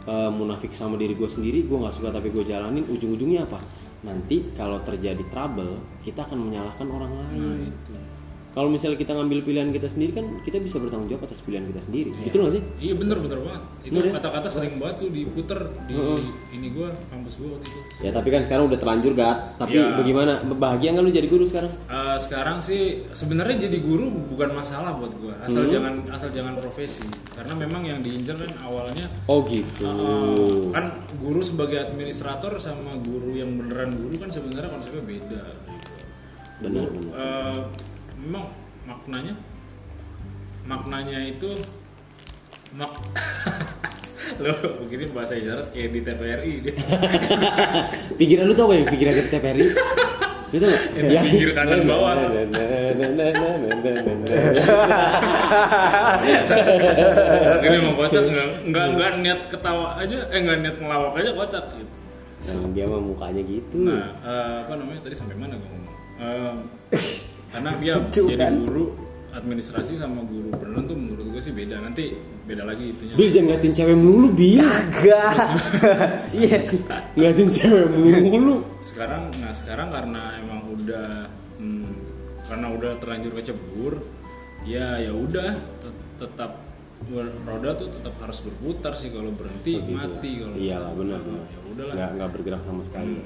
eh, 0.04 0.30
munafik 0.30 0.70
sama 0.70 0.94
diri 0.94 1.14
gue 1.14 1.26
sendiri 1.26 1.64
gue 1.64 1.76
nggak 1.76 1.94
suka 1.94 2.10
tapi 2.10 2.28
gue 2.28 2.42
jalanin 2.42 2.84
ujung-ujungnya 2.84 3.44
apa 3.44 3.58
nanti 4.02 4.50
kalau 4.52 4.82
terjadi 4.82 5.22
trouble 5.28 5.78
kita 6.02 6.22
akan 6.22 6.50
menyalahkan 6.50 6.86
orang 6.86 7.10
Nah, 7.12 7.26
lain 7.30 7.70
itu. 7.70 7.94
Kalau 8.52 8.68
misalnya 8.68 8.94
kita 8.94 9.12
ngambil 9.12 9.38
pilihan 9.42 9.68
kita 9.68 9.86
sendiri 9.86 10.12
kan 10.12 10.26
kita 10.40 10.56
bisa 10.58 10.76
bertanggung 10.76 11.08
jawab 11.08 11.24
atas 11.24 11.40
pilihan 11.40 11.64
kita 11.66 11.80
sendiri 11.80 12.10
itu 12.20 12.32
nggak 12.32 12.52
sih 12.52 12.62
Iya 12.78 12.94
bener 12.94 13.16
bener 13.18 13.38
banget. 13.38 13.62
Itu 13.82 13.98
ya? 13.98 14.12
kata-kata 14.12 14.46
sering 14.46 14.76
banget 14.76 14.96
tuh 14.98 15.08
diputer 15.08 15.58
di 15.82 15.94
ini 16.52 16.68
gua 16.70 16.88
kampus 17.08 17.34
gua 17.36 17.56
waktu 17.56 17.66
itu. 17.66 17.80
ya 18.00 18.10
tapi 18.10 18.28
kan 18.28 18.40
sekarang 18.42 18.64
udah 18.66 18.78
terlanjur 18.78 19.12
gat 19.12 19.38
tapi 19.56 19.74
Ya. 19.74 19.94
bagaimana 19.94 20.32
bahagia 20.52 20.92
nggak 20.92 21.00
lu 21.00 21.10
jadi 21.10 21.26
guru 21.26 21.44
sekarang 21.44 21.72
Eh, 21.86 22.16
sekarang 22.18 22.58
sih 22.58 22.80
sebenarnya 23.10 23.66
jadi 23.66 23.78
guru 23.78 24.06
bukan 24.28 24.52
masalah 24.52 24.94
buat 24.94 25.12
gua 25.16 25.34
asal 25.40 25.62
Hmm. 25.62 25.72
jangan 25.72 25.94
asal 26.10 26.28
jangan 26.28 26.54
profesi 26.54 27.02
karena 27.30 27.54
memang 27.56 27.82
yang 27.82 27.98
diincar 27.98 28.36
kan 28.36 28.52
awalnya 28.62 29.08
oh 29.26 29.40
gitu 29.44 29.80
eh, 29.80 30.68
kan 30.70 30.84
guru 31.16 31.40
sebagai 31.40 31.80
administrator 31.80 32.52
sama 32.56 32.92
guru 32.98 33.32
yang 33.32 33.54
beneran 33.54 33.90
guru 33.92 34.14
kan 34.16 34.28
sebenarnya 34.28 34.70
konsepnya 34.70 35.02
beda 35.02 35.40
gitu. 35.40 35.88
benar 36.60 36.86
benar 36.86 37.12
eh, 37.16 37.60
memang 38.22 38.46
maknanya 38.86 39.34
maknanya 40.62 41.18
itu 41.26 41.50
mak 42.78 42.94
lo 44.42 44.54
begini 44.86 45.10
bahasa 45.10 45.34
isyarat? 45.34 45.74
Kayak 45.74 45.88
di 45.92 46.00
TVRI 46.06 46.52
dia. 46.62 46.74
Pikiran 48.22 48.46
lu 48.48 48.54
tau 48.54 48.70
gak 48.70 48.78
yang 48.78 48.88
pikiran 48.88 49.12
ke 49.18 49.22
TVRI 49.28 49.66
lu 50.54 50.56
tau 50.62 50.68
gak? 50.70 50.82
Yang 50.94 51.24
pinggir 51.26 51.50
kanan 51.52 51.80
bawah. 51.84 52.14
ini 57.62 57.78
mau 57.82 57.94
kocak 57.98 58.22
nggak 58.30 58.48
nggak 58.70 58.86
nggak 58.94 59.10
niat 59.26 59.40
ketawa 59.50 59.98
aja 59.98 60.16
eh 60.30 60.38
nggak 60.38 60.58
niat 60.62 60.76
ngelawak 60.78 61.12
aja 61.18 61.30
kocak 61.34 61.64
gitu. 61.74 61.96
Nah, 62.42 62.54
dia 62.74 62.84
mah 62.90 63.02
mukanya 63.02 63.42
gitu. 63.42 63.76
Nah 63.82 64.06
eh, 64.22 64.54
apa 64.64 64.72
namanya? 64.78 65.00
Tadi 65.02 65.14
sampai 65.18 65.36
mana 65.36 65.58
gue 65.58 65.66
ngomong? 65.66 65.96
Eh, 66.22 66.54
karena 67.52 67.70
dia 67.76 67.94
jadi 68.08 68.34
kan? 68.34 68.52
guru 68.58 68.84
administrasi 69.32 69.96
sama 69.96 70.20
guru 70.24 70.52
berenang 70.52 70.84
tuh 70.84 70.96
menurut 70.96 71.24
gue 71.28 71.40
sih 71.40 71.52
beda 71.52 71.80
nanti 71.80 72.12
beda 72.44 72.64
lagi 72.64 72.92
itunya 72.92 73.14
Bil 73.14 73.28
jangan 73.28 73.44
ngeliatin 73.48 73.72
cewek 73.72 73.96
melulu 73.96 74.28
Bil 74.32 74.60
Agak. 74.60 75.36
Iya 76.36 76.58
sih. 76.60 76.80
Ngeliatin 77.16 77.48
cewek 77.48 77.84
melulu 77.88 78.56
sekarang 78.80 79.32
nah 79.38 79.52
sekarang 79.52 79.88
karena 79.88 80.36
emang 80.36 80.60
udah 80.68 81.28
hmm, 81.56 81.92
karena 82.44 82.66
udah 82.72 82.92
terlanjur 83.00 83.32
kecebur 83.32 83.92
ya 84.64 85.00
ya 85.00 85.12
udah 85.12 85.52
tet- 85.80 86.02
tetap 86.20 86.52
roda 87.42 87.74
tuh 87.74 87.90
tetap 87.90 88.14
harus 88.20 88.38
berputar 88.40 88.94
sih 88.94 89.10
kalau 89.10 89.34
berhenti 89.34 89.74
Begitu. 89.74 89.90
mati 89.90 90.30
kalau 90.38 90.54
Iyalah 90.54 90.92
benar 90.94 91.18
benar 91.18 91.44
ya 91.48 91.58
udahlah 91.66 91.94
nggak 91.98 92.10
nggak 92.14 92.30
bergerak 92.30 92.62
sama 92.62 92.82
sekali 92.86 93.16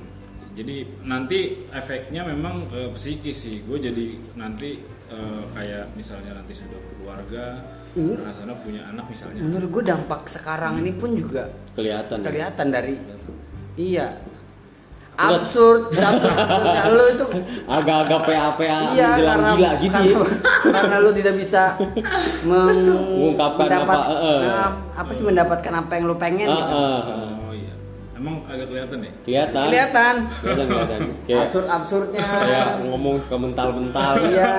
jadi 0.57 0.77
nanti 1.05 1.69
efeknya 1.69 2.25
memang 2.25 2.65
ke 2.73 2.89
psikis 2.97 3.37
sih 3.45 3.57
gue 3.69 3.77
jadi 3.77 4.07
nanti 4.41 4.81
eh, 5.13 5.43
kayak 5.53 5.93
misalnya 5.95 6.33
nanti 6.41 6.57
sudah 6.57 6.79
berkeluarga 6.81 7.45
Hmm. 7.97 8.13
sana 8.29 8.53
punya 8.61 8.85
anak 8.93 9.09
misalnya 9.09 9.41
Menurut 9.41 9.73
gue 9.73 9.89
dampak 9.89 10.29
sekarang 10.29 10.85
ini 10.85 10.93
pun 10.93 11.17
juga 11.17 11.49
kelihatan 11.73 12.21
ya? 12.21 12.29
kelihatan 12.29 12.67
dari 12.69 12.93
iya 13.81 14.13
absurd 15.17 15.97
absurd 15.97 16.37
lo 16.93 17.05
itu 17.09 17.27
agak-agak 17.81 18.21
PA-PA 18.29 18.79
iya 18.93 19.09
menjelang 19.17 19.25
karena 19.25 19.49
gila 19.57 19.71
gitu 19.81 19.97
ya 19.97 20.17
karena, 20.21 20.73
karena 20.77 20.97
lo 21.01 21.11
tidak 21.17 21.35
bisa 21.41 21.63
meng, 22.45 22.81
Mengungkapkan 22.85 23.65
mendapat, 23.65 23.97
apa, 23.97 24.13
nah, 24.45 24.71
apa 24.93 25.11
sih 25.17 25.25
mendapatkan 25.25 25.73
apa 25.73 25.93
yang 25.97 26.05
lo 26.05 26.17
pengen 26.21 26.49
gitu. 26.53 26.69
ah, 26.77 27.01
ah. 27.01 27.33
Emang 28.17 28.43
agak 28.49 28.67
kelihatan 28.73 28.99
ya? 29.05 29.13
Kelihatan. 29.25 29.67
Kelihatan. 29.69 30.15
Kelihatan 30.41 30.67
kelihatan. 30.67 31.01
Kayak 31.29 31.41
absurd 31.49 31.67
absurdnya. 31.69 32.25
kayak 32.25 32.69
ngomong 32.89 33.15
suka 33.21 33.37
mental-mental. 33.37 34.13
Iya. 34.27 34.55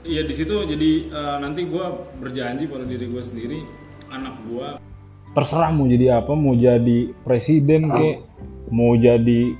Iya 0.00 0.22
di 0.24 0.32
situ 0.32 0.56
jadi 0.64 0.90
eh, 1.12 1.36
nanti 1.44 1.68
gue 1.68 1.86
berjanji 2.18 2.64
pada 2.64 2.88
diri 2.88 3.04
gue 3.04 3.20
sendiri 3.20 3.58
anak 4.08 4.32
gue 4.48 4.80
terserah 5.36 5.70
mau 5.70 5.86
jadi 5.86 6.24
apa 6.24 6.32
mau 6.34 6.56
jadi 6.56 7.12
presiden 7.22 7.92
ke 7.92 8.24
mau 8.72 8.96
jadi 8.98 9.54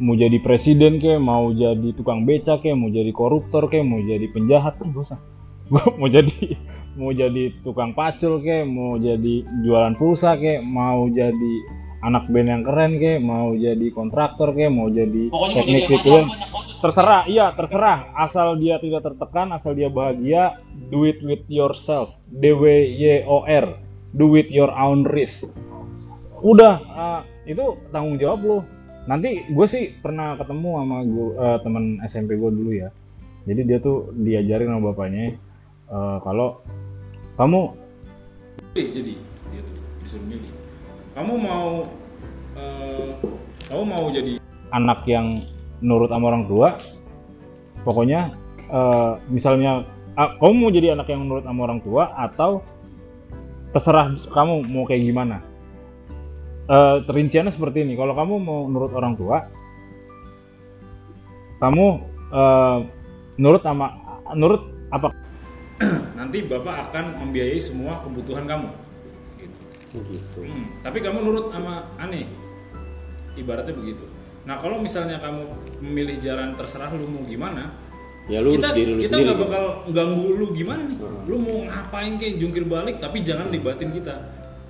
mau 0.00 0.16
jadi 0.16 0.38
presiden 0.40 1.02
ke 1.02 1.20
mau 1.20 1.52
jadi 1.52 1.92
tukang 1.92 2.24
beca 2.24 2.56
ke 2.62 2.72
mau 2.72 2.88
jadi 2.88 3.12
koruptor 3.12 3.68
ke 3.68 3.84
mau 3.84 4.00
jadi 4.00 4.24
penjahat 4.32 4.80
kan 4.80 4.94
gak 4.94 5.04
usah 5.10 5.20
Gua 5.70 5.88
mau 5.96 6.08
jadi 6.08 6.56
mau 6.96 7.12
jadi 7.12 7.52
tukang 7.64 7.96
pacul 7.96 8.40
ke 8.40 8.64
mau 8.64 8.96
jadi 8.96 9.44
jualan 9.64 9.96
pulsa 9.96 10.36
ke 10.36 10.60
mau 10.64 11.08
jadi 11.08 11.81
anak 12.02 12.26
band 12.28 12.48
yang 12.50 12.62
keren 12.66 12.98
ke 12.98 13.22
mau 13.22 13.54
jadi 13.54 13.86
kontraktor 13.94 14.52
ke 14.52 14.66
mau 14.66 14.90
jadi 14.90 15.30
teknik 15.30 15.86
sipil 15.86 16.26
terserah 16.82 17.30
iya 17.30 17.54
terserah. 17.54 18.10
Asal 18.18 18.58
dia 18.58 18.82
tidak 18.82 19.06
tertekan 19.06 19.54
asal 19.54 19.78
dia 19.78 19.86
bahagia 19.86 20.58
do 20.90 21.06
it 21.06 21.22
with 21.22 21.46
yourself. 21.46 22.10
D 22.26 22.50
W 22.50 22.66
Y 22.98 23.22
O 23.22 23.46
R 23.46 23.78
do 24.18 24.34
it 24.34 24.50
your 24.50 24.74
own 24.74 25.06
risk. 25.06 25.54
Udah 26.42 26.82
eh, 26.82 27.54
itu 27.54 27.78
tanggung 27.94 28.18
jawab 28.18 28.40
lo 28.42 28.58
nanti 29.06 29.46
gue 29.50 29.66
sih 29.66 29.98
pernah 29.98 30.38
ketemu 30.38 30.70
sama 30.78 30.98
guru, 31.02 31.30
eh, 31.38 31.58
teman 31.62 31.84
SMP 32.06 32.34
gue 32.34 32.50
dulu 32.50 32.70
ya. 32.74 32.90
Jadi 33.46 33.60
dia 33.66 33.78
tuh 33.78 34.10
diajarin 34.14 34.74
sama 34.74 34.90
bapaknya 34.90 35.38
eh, 35.86 36.16
kalau 36.26 36.58
kamu 37.38 37.78
jadi 38.74 39.14
dia 39.54 39.60
tuh 39.62 39.76
disuruh 40.02 40.26
milih 40.26 40.61
kamu 41.12 41.34
mau 41.36 41.84
eh, 42.56 43.10
kamu 43.68 43.82
mau 43.84 44.04
jadi 44.08 44.40
anak 44.72 45.04
yang 45.04 45.44
nurut 45.84 46.08
sama 46.08 46.24
orang 46.32 46.44
tua 46.48 46.68
pokoknya 47.84 48.32
eh, 48.72 49.12
misalnya 49.28 49.84
ah, 50.16 50.36
kamu 50.40 50.52
mau 50.56 50.70
jadi 50.72 50.96
anak 50.96 51.08
yang 51.12 51.28
nurut 51.28 51.44
sama 51.44 51.60
orang 51.68 51.80
tua 51.84 52.12
atau 52.16 52.64
terserah 53.72 54.12
kamu 54.36 54.68
mau 54.68 54.84
kayak 54.84 55.08
gimana. 55.08 55.40
Eh, 56.68 56.96
rinciannya 57.08 57.50
seperti 57.50 57.82
ini. 57.82 57.96
Kalau 57.96 58.12
kamu 58.12 58.34
mau 58.36 58.68
nurut 58.68 58.92
orang 58.92 59.16
tua 59.16 59.44
kamu 61.58 61.86
eh, 62.32 62.78
nurut 63.38 63.62
sama 63.64 63.92
nurut 64.32 64.62
apa? 64.92 65.12
Nanti 66.18 66.44
bapak 66.46 66.88
akan 66.88 67.04
membiayai 67.26 67.60
semua 67.60 68.00
kebutuhan 68.04 68.46
kamu 68.46 68.81
gitu. 69.92 70.00
gitu 70.08 70.40
Hmm, 70.48 70.66
tapi 70.80 71.04
kamu 71.04 71.18
nurut 71.20 71.52
sama 71.52 71.84
aneh 72.00 72.24
ibaratnya 73.36 73.74
begitu. 73.76 74.04
Nah 74.48 74.58
kalau 74.58 74.80
misalnya 74.82 75.20
kamu 75.22 75.42
memilih 75.84 76.16
jalan 76.18 76.56
terserah 76.58 76.90
lu 76.96 77.06
mau 77.08 77.22
gimana? 77.28 77.72
Ya 78.30 78.38
lu 78.38 78.54
kita 78.54 78.70
diri 78.70 78.94
lu 78.94 79.02
kita 79.02 79.18
nggak 79.18 79.38
bakal 79.38 79.64
ganggu 79.90 80.26
lu 80.38 80.46
gimana 80.54 80.82
nih? 80.86 80.98
Lu 81.26 81.36
mau 81.42 81.56
ngapain 81.66 82.14
kayak 82.18 82.38
jungkir 82.38 82.64
balik 82.66 82.98
tapi 82.98 83.22
jangan 83.22 83.50
libatin 83.50 83.90
kita. 83.94 84.14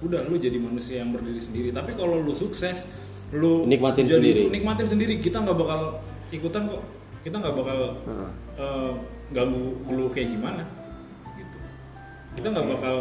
Udah 0.02 0.26
lu 0.26 0.36
jadi 0.36 0.56
manusia 0.58 1.04
yang 1.04 1.14
berdiri 1.14 1.40
sendiri. 1.40 1.68
Tapi 1.70 1.94
kalau 1.94 2.20
lu 2.20 2.32
sukses 2.34 2.90
lu 3.32 3.64
Nikmatin 3.64 4.04
jadi 4.04 4.20
sendiri. 4.20 4.40
itu, 4.44 4.44
nikmatin 4.52 4.88
sendiri 4.88 5.14
kita 5.16 5.40
nggak 5.40 5.56
bakal 5.56 5.80
ikutan 6.28 6.68
kok. 6.68 6.82
Kita 7.22 7.36
nggak 7.38 7.54
bakal 7.54 7.78
eh, 8.60 8.92
ganggu 9.32 9.78
lu 9.88 10.04
kayak 10.12 10.28
gimana? 10.36 10.62
Gitu. 11.36 11.56
Kita 12.40 12.46
nggak 12.52 12.66
bakal 12.76 12.96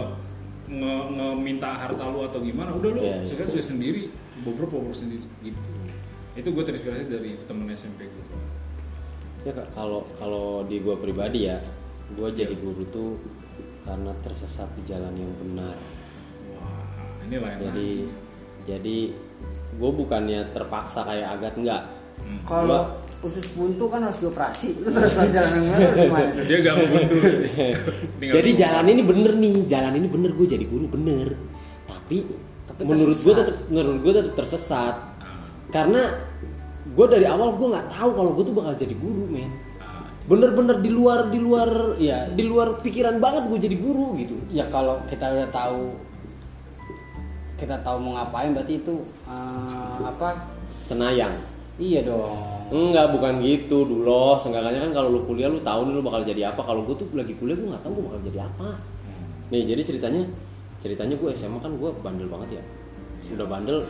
nge, 0.71 0.95
nge- 1.11 1.37
minta 1.37 1.69
harta 1.75 2.07
lu 2.07 2.23
atau 2.23 2.39
gimana 2.39 2.71
udah 2.71 2.89
lu 2.89 2.99
Iya, 2.99 3.19
iya. 3.19 3.27
sukses 3.27 3.51
sukses 3.51 3.67
sendiri 3.69 4.07
bobrok 4.41 4.71
bobrok 4.71 4.95
sendiri 4.95 5.27
gitu. 5.43 5.69
Itu 6.31 6.47
gue 6.49 6.63
terinspirasi 6.63 7.11
dari 7.11 7.35
itu 7.35 7.43
temen 7.43 7.67
SMP 7.69 8.07
gue 8.07 8.23
tuh. 8.23 8.39
Ya 9.41 9.51
Kak, 9.51 9.73
kalau 9.73 10.05
kalau 10.15 10.63
di 10.63 10.79
gua 10.79 10.95
pribadi 10.95 11.49
ya 11.49 11.57
gua 12.13 12.29
jadi 12.29 12.53
guru 12.53 12.85
tuh 12.87 13.17
karena 13.81 14.13
tersesat 14.21 14.69
di 14.77 14.85
jalan 14.85 15.11
yang 15.11 15.33
benar. 15.35 15.75
Wah 16.53 16.87
ini 17.25 17.35
lain 17.35 17.57
jadi 17.59 17.67
lagi. 17.67 17.91
jadi 18.63 18.97
gue 19.71 19.91
bukannya 19.91 20.53
terpaksa 20.53 21.01
kayak 21.01 21.27
agat 21.35 21.53
enggak 21.57 21.81
kalau 22.45 23.01
usus 23.21 23.45
buntu 23.53 23.85
kan 23.85 24.01
harus 24.01 24.17
dioperasi. 24.17 24.81
Lu 24.81 24.89
terus 24.89 25.13
jalan 25.29 25.51
yang 25.61 25.73
harus 25.77 25.93
gimana 25.93 26.41
dia 26.41 26.57
gak 26.65 26.75
buntu. 26.89 27.15
Tinggal 28.17 28.35
jadi 28.41 28.51
jalan 28.57 28.85
ini 28.89 29.01
bener 29.05 29.31
nih 29.37 29.55
jalan 29.69 29.93
ini 30.01 30.07
bener 30.09 30.31
gue 30.33 30.47
jadi 30.49 30.65
guru 30.65 30.85
bener. 30.89 31.37
Tapi, 31.85 32.17
Tapi 32.65 32.81
menurut 32.81 33.17
gue 33.21 33.33
tetap 33.37 33.55
menurut 33.69 33.99
gue 34.01 34.13
tetap 34.17 34.33
tersesat. 34.33 34.95
Ah, 35.21 35.45
karena 35.69 36.01
gue 36.91 37.05
dari 37.05 37.25
awal 37.29 37.53
gue 37.55 37.67
nggak 37.69 37.87
tahu 37.93 38.09
kalau 38.17 38.31
gue 38.33 38.43
tuh 38.49 38.55
bakal 38.57 38.73
jadi 38.73 38.95
guru 38.97 39.29
men. 39.29 39.51
Bener-bener 40.25 40.81
di 40.81 40.89
luar 40.89 41.29
di 41.29 41.39
luar 41.41 41.97
ya 42.01 42.25
di 42.29 42.43
luar 42.45 42.81
pikiran 42.81 43.21
banget 43.21 43.45
gue 43.53 43.59
jadi 43.69 43.77
guru 43.77 44.17
gitu. 44.17 44.33
Ya 44.49 44.65
kalau 44.73 44.97
kita 45.05 45.29
udah 45.29 45.49
tahu 45.53 45.93
kita 47.61 47.77
tahu 47.85 48.01
mau 48.01 48.17
ngapain 48.17 48.57
berarti 48.57 48.81
itu 48.81 49.05
eh, 49.29 49.97
apa? 50.09 50.49
Senayang. 50.89 51.37
Iya 51.77 52.01
dong 52.05 52.60
enggak 52.71 53.11
bukan 53.11 53.43
gitu 53.43 53.83
dulu 53.83 54.39
seenggaknya 54.39 54.87
kan 54.87 54.91
kalau 54.95 55.11
lu 55.11 55.19
kuliah 55.27 55.51
lu 55.51 55.59
tahu 55.59 55.91
nih 55.91 55.93
lu 55.99 56.01
bakal 56.01 56.21
jadi 56.23 56.55
apa. 56.55 56.61
Kalau 56.63 56.87
gue 56.87 56.95
tuh 56.95 57.07
lagi 57.11 57.35
kuliah 57.35 57.59
gue 57.59 57.67
nggak 57.67 57.83
tahu 57.83 57.91
gue 57.99 58.05
bakal 58.07 58.21
jadi 58.31 58.39
apa. 58.47 58.69
Nih 59.51 59.61
jadi 59.67 59.81
ceritanya 59.83 60.23
ceritanya 60.79 61.15
gue 61.19 61.29
SMA 61.35 61.59
kan 61.59 61.75
gue 61.75 61.89
bandel 61.99 62.31
banget 62.31 62.57
ya. 62.57 62.63
Udah 63.35 63.47
bandel 63.47 63.83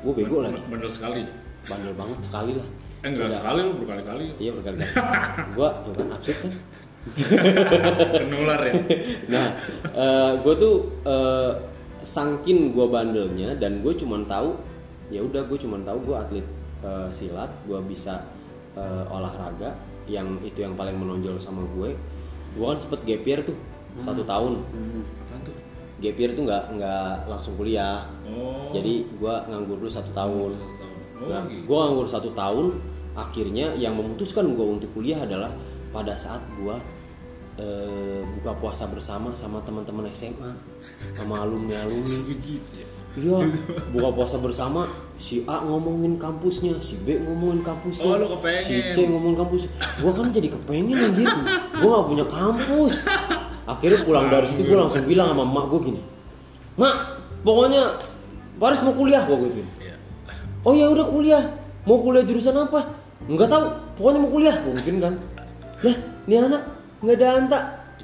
gue 0.00 0.12
bego 0.14 0.40
lagi 0.46 0.62
Bener 0.70 0.88
sekali. 0.88 1.22
bandel 1.66 1.92
banget 1.98 2.18
sekali 2.22 2.52
lah. 2.54 2.68
Eh 3.02 3.08
enggak 3.10 3.28
Udah. 3.28 3.36
sekali 3.36 3.60
lu 3.66 3.72
berkali-kali. 3.82 4.26
iya 4.38 4.50
berkali-kali. 4.54 4.92
Gue 5.58 5.68
tuh 5.82 5.92
kan 5.98 6.06
absurd 6.14 6.38
kan? 6.46 6.52
Penular 8.14 8.60
ya. 8.62 8.72
nah 9.32 9.46
gue 10.38 10.54
tuh 10.54 10.74
eh, 11.08 11.52
sangkin 12.04 12.72
gue 12.72 12.86
bandelnya 12.86 13.58
dan 13.58 13.82
gue 13.84 13.92
cuman 13.96 14.24
tahu 14.24 14.56
ya 15.10 15.20
udah 15.20 15.42
gue 15.48 15.58
cuman 15.58 15.82
tahu 15.84 15.98
gue 16.06 16.16
atlet 16.16 16.46
eh, 16.80 17.08
silat 17.10 17.50
gue 17.64 17.78
bisa 17.84 18.24
eh, 18.76 19.04
olahraga 19.08 19.74
yang 20.10 20.26
itu 20.42 20.64
yang 20.64 20.74
paling 20.74 20.96
menonjol 20.96 21.38
sama 21.38 21.62
gue. 21.76 21.94
Gue 22.56 22.66
kan 22.66 22.78
sempet 22.78 23.00
gap 23.06 23.22
year 23.22 23.40
tuh 23.42 23.56
satu 24.02 24.22
tahun. 24.26 24.58
Tuh? 25.44 25.56
gap 26.00 26.16
year 26.16 26.32
tuh 26.32 26.48
nggak 26.48 26.64
nggak 26.80 27.28
langsung 27.28 27.54
kuliah. 27.60 28.08
Oh. 28.24 28.72
jadi 28.72 29.04
gue 29.04 29.34
nganggur 29.52 29.76
dulu 29.76 29.90
satu 29.92 30.10
tahun. 30.16 30.52
Oh, 31.20 31.28
Nah, 31.28 31.44
gitu. 31.44 31.68
gue 31.68 31.76
nganggur 31.76 32.08
satu 32.08 32.32
tahun 32.32 32.80
akhirnya 33.12 33.76
yang 33.76 33.92
memutuskan 33.92 34.56
gue 34.56 34.66
untuk 34.80 34.88
kuliah 34.96 35.20
adalah 35.20 35.52
pada 35.92 36.16
saat 36.16 36.40
gue 36.56 36.72
eh, 37.60 38.24
buka 38.40 38.56
puasa 38.56 38.88
bersama 38.88 39.36
sama 39.36 39.60
teman-teman 39.60 40.08
SMA 40.16 40.48
sama 41.18 41.44
alumni 41.44 41.84
alumni 41.84 42.16
ya? 42.72 42.86
Iya 43.20 43.38
buka 43.92 44.08
puasa 44.16 44.40
bersama 44.40 44.88
si 45.20 45.44
A 45.44 45.60
ngomongin 45.60 46.16
kampusnya 46.16 46.80
si 46.80 46.96
B 46.98 47.20
ngomongin 47.20 47.60
kampusnya 47.60 48.02
Oh, 48.02 48.16
lu 48.16 48.26
kepengen. 48.34 48.64
si 48.64 48.74
C 48.90 48.96
ngomongin 49.04 49.36
kampus 49.36 49.68
gua 50.00 50.12
kan 50.16 50.32
jadi 50.32 50.48
kepengen 50.48 50.96
anjir 50.96 51.28
gua 51.76 51.90
gak 51.94 52.06
punya 52.08 52.24
kampus. 52.26 52.94
Akhirnya 53.62 54.00
pulang 54.02 54.26
dari 54.26 54.48
situ 54.48 54.64
gua 54.64 54.82
langsung 54.82 55.04
bilang 55.04 55.30
sama 55.30 55.44
emak 55.44 55.64
gua 55.68 55.80
gini 55.84 56.00
mak 56.74 56.94
pokoknya 57.40 57.82
Paris 58.56 58.80
mau 58.80 58.92
kuliah 58.92 59.22
gua 59.22 59.36
gitu 59.44 59.60
Iya. 59.78 59.94
oh 60.62 60.72
ya 60.72 60.86
udah 60.88 61.06
kuliah. 61.06 61.42
Mau 61.80 61.96
kuliah 61.98 62.24
jurusan 62.24 62.52
apa? 62.52 62.92
Nggak 63.24 63.48
tahu. 63.48 63.64
Pokoknya 63.96 64.18
mau 64.18 64.30
kuliah 64.30 64.56
mungkin 64.60 64.94
kan. 64.98 65.14
Lah 65.80 65.96
ini 66.24 66.34
anak 66.36 66.62
nggak 67.00 67.16
ada 67.16 67.26
anta. 67.36 67.58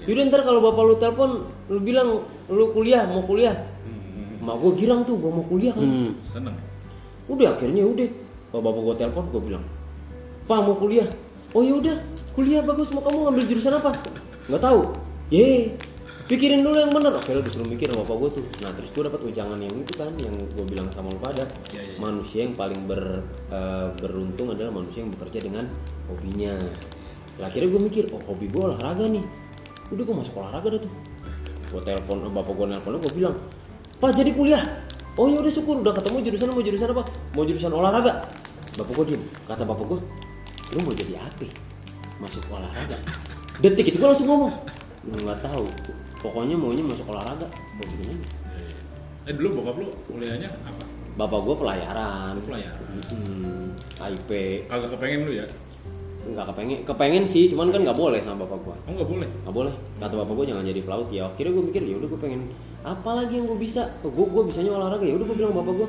Yaudah 0.04 0.24
ntar 0.28 0.40
kalau 0.44 0.60
bapak 0.60 0.82
lu 0.82 0.94
telepon 0.96 1.30
lu 1.68 1.80
bilang 1.80 2.24
lu 2.48 2.72
kuliah 2.72 3.04
mau 3.04 3.20
kuliah. 3.20 3.52
Mak 4.40 4.56
gua 4.56 4.72
girang 4.72 5.00
tuh 5.02 5.16
gua 5.16 5.32
mau 5.32 5.44
kuliah 5.44 5.72
kan. 5.72 5.84
Seneng 6.28 6.56
udah 7.26 7.48
akhirnya 7.58 7.82
udah. 7.86 8.08
Kalau 8.50 8.62
bapak 8.62 8.80
gua 8.82 8.94
telepon 8.96 9.24
gua 9.34 9.42
bilang 9.42 9.64
pak 10.46 10.58
mau 10.62 10.78
kuliah? 10.78 11.08
Oh 11.50 11.62
ya 11.62 11.74
udah 11.78 11.96
kuliah 12.38 12.62
bagus. 12.62 12.94
Mau 12.94 13.02
kamu 13.02 13.26
ngambil 13.26 13.44
jurusan 13.50 13.74
apa? 13.74 13.98
Nggak 14.46 14.62
tahu. 14.62 14.80
Ye 15.34 15.74
pikirin 16.30 16.62
dulu 16.62 16.78
yang 16.78 16.94
bener. 16.94 17.18
Akhirnya 17.18 17.42
disuruh 17.42 17.66
mikir 17.66 17.90
sama 17.90 18.06
bapak 18.06 18.16
gua 18.16 18.30
tuh. 18.30 18.46
Nah 18.62 18.70
terus 18.78 18.90
gua 18.94 19.02
dapat 19.10 19.20
ujangan 19.26 19.58
yang 19.58 19.74
itu 19.74 19.92
kan 19.98 20.10
yang 20.22 20.34
gua 20.54 20.64
bilang 20.70 20.88
sama 20.94 21.10
lu 21.10 21.18
pada. 21.18 21.44
Iya, 21.74 21.82
iya, 21.82 21.82
iya. 21.82 21.98
manusia 21.98 22.38
yang 22.46 22.54
paling 22.54 22.80
ber, 22.86 23.02
eh, 23.50 23.86
beruntung 23.98 24.54
adalah 24.54 24.70
manusia 24.70 25.02
yang 25.02 25.10
bekerja 25.10 25.38
dengan 25.42 25.64
hobinya. 26.06 26.54
Lah 27.36 27.52
akhirnya 27.52 27.68
gue 27.68 27.82
mikir 27.84 28.04
oh 28.16 28.22
hobi 28.24 28.48
gue 28.48 28.62
olahraga 28.64 29.04
nih. 29.12 29.24
Udah 29.92 30.02
gue 30.08 30.16
masuk 30.16 30.40
olahraga 30.40 30.72
dah 30.72 30.80
tuh. 30.80 30.92
Gue 31.74 31.80
telepon 31.82 32.24
eh, 32.24 32.32
bapak 32.32 32.52
gue 32.54 32.66
nelpon 32.70 32.96
gue 33.02 33.12
bilang 33.12 33.36
pak 33.96 34.12
jadi 34.12 34.30
kuliah 34.36 34.60
oh 35.16 35.26
ya 35.32 35.38
udah 35.40 35.52
syukur 35.52 35.80
udah 35.80 35.92
ketemu 35.96 36.16
jurusan 36.28 36.48
mau 36.52 36.62
jurusan 36.62 36.88
apa? 36.92 37.04
Mau 37.32 37.44
jurusan 37.48 37.72
olahraga? 37.72 38.12
Bapak 38.76 38.92
gue 38.92 39.04
diem 39.16 39.22
kata 39.48 39.64
bapak 39.64 39.84
gue 39.88 40.00
lu 40.76 40.78
mau 40.84 40.92
jadi 40.92 41.14
apa? 41.16 41.48
Masuk 42.20 42.44
olahraga. 42.52 42.96
Detik 43.64 43.88
itu 43.92 43.96
gue 43.96 44.08
langsung 44.08 44.28
ngomong 44.28 44.52
nggak 45.06 45.38
tahu 45.38 45.70
pokoknya 46.20 46.58
maunya 46.58 46.84
masuk 46.84 47.06
olahraga. 47.08 47.48
Gue 47.48 47.86
bilang 47.96 48.18
aja. 48.20 48.28
eh 49.26 49.32
dulu 49.32 49.48
bokap 49.60 49.76
lu 49.80 49.88
kuliahnya 50.12 50.50
apa? 50.68 50.84
Bapak 51.16 51.40
gue 51.48 51.56
pelayaran. 51.56 52.34
Pelayaran. 52.44 52.88
Hmm, 53.08 53.72
IP 54.12 54.30
kagak 54.68 54.90
kepengen 54.92 55.20
lu 55.24 55.32
ya? 55.32 55.46
Nggak 56.26 56.46
kepengen 56.52 56.78
kepengen 56.82 57.24
sih 57.24 57.46
cuman 57.48 57.70
kan 57.70 57.80
nggak 57.86 57.96
boleh 57.96 58.20
sama 58.20 58.44
bapak 58.44 58.58
gua. 58.66 58.76
Oh 58.84 58.92
nggak 58.92 59.08
boleh? 59.08 59.28
Nggak 59.46 59.54
boleh. 59.54 59.74
Kata 60.02 60.14
bapak 60.18 60.34
gua 60.34 60.44
jangan 60.44 60.64
jadi 60.66 60.80
pelaut. 60.82 61.08
Ya 61.14 61.22
akhirnya 61.30 61.52
gue 61.54 61.64
mikir 61.70 61.82
ya 61.86 61.94
udah 61.96 62.08
gue 62.10 62.20
pengen 62.20 62.42
apa 62.86 63.10
lagi 63.18 63.34
yang 63.34 63.50
gue 63.50 63.58
bisa? 63.58 63.90
Gue 64.06 64.26
gue 64.30 64.42
bisanya 64.46 64.78
olahraga. 64.78 65.02
Ya 65.02 65.18
udah 65.18 65.26
gue 65.26 65.36
bilang 65.36 65.58
bapak 65.58 65.74
gua 65.74 65.88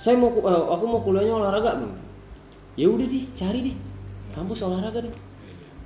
saya 0.00 0.14
mau 0.14 0.30
eh, 0.30 0.64
aku 0.72 0.84
mau 0.88 1.00
kuliahnya 1.04 1.34
olahraga. 1.36 1.76
Hmm. 1.76 1.92
ya 2.78 2.88
udah 2.88 3.04
deh 3.04 3.24
cari 3.36 3.58
deh. 3.68 3.76
Kampus 4.32 4.64
olahraga 4.64 5.04
deh. 5.04 5.14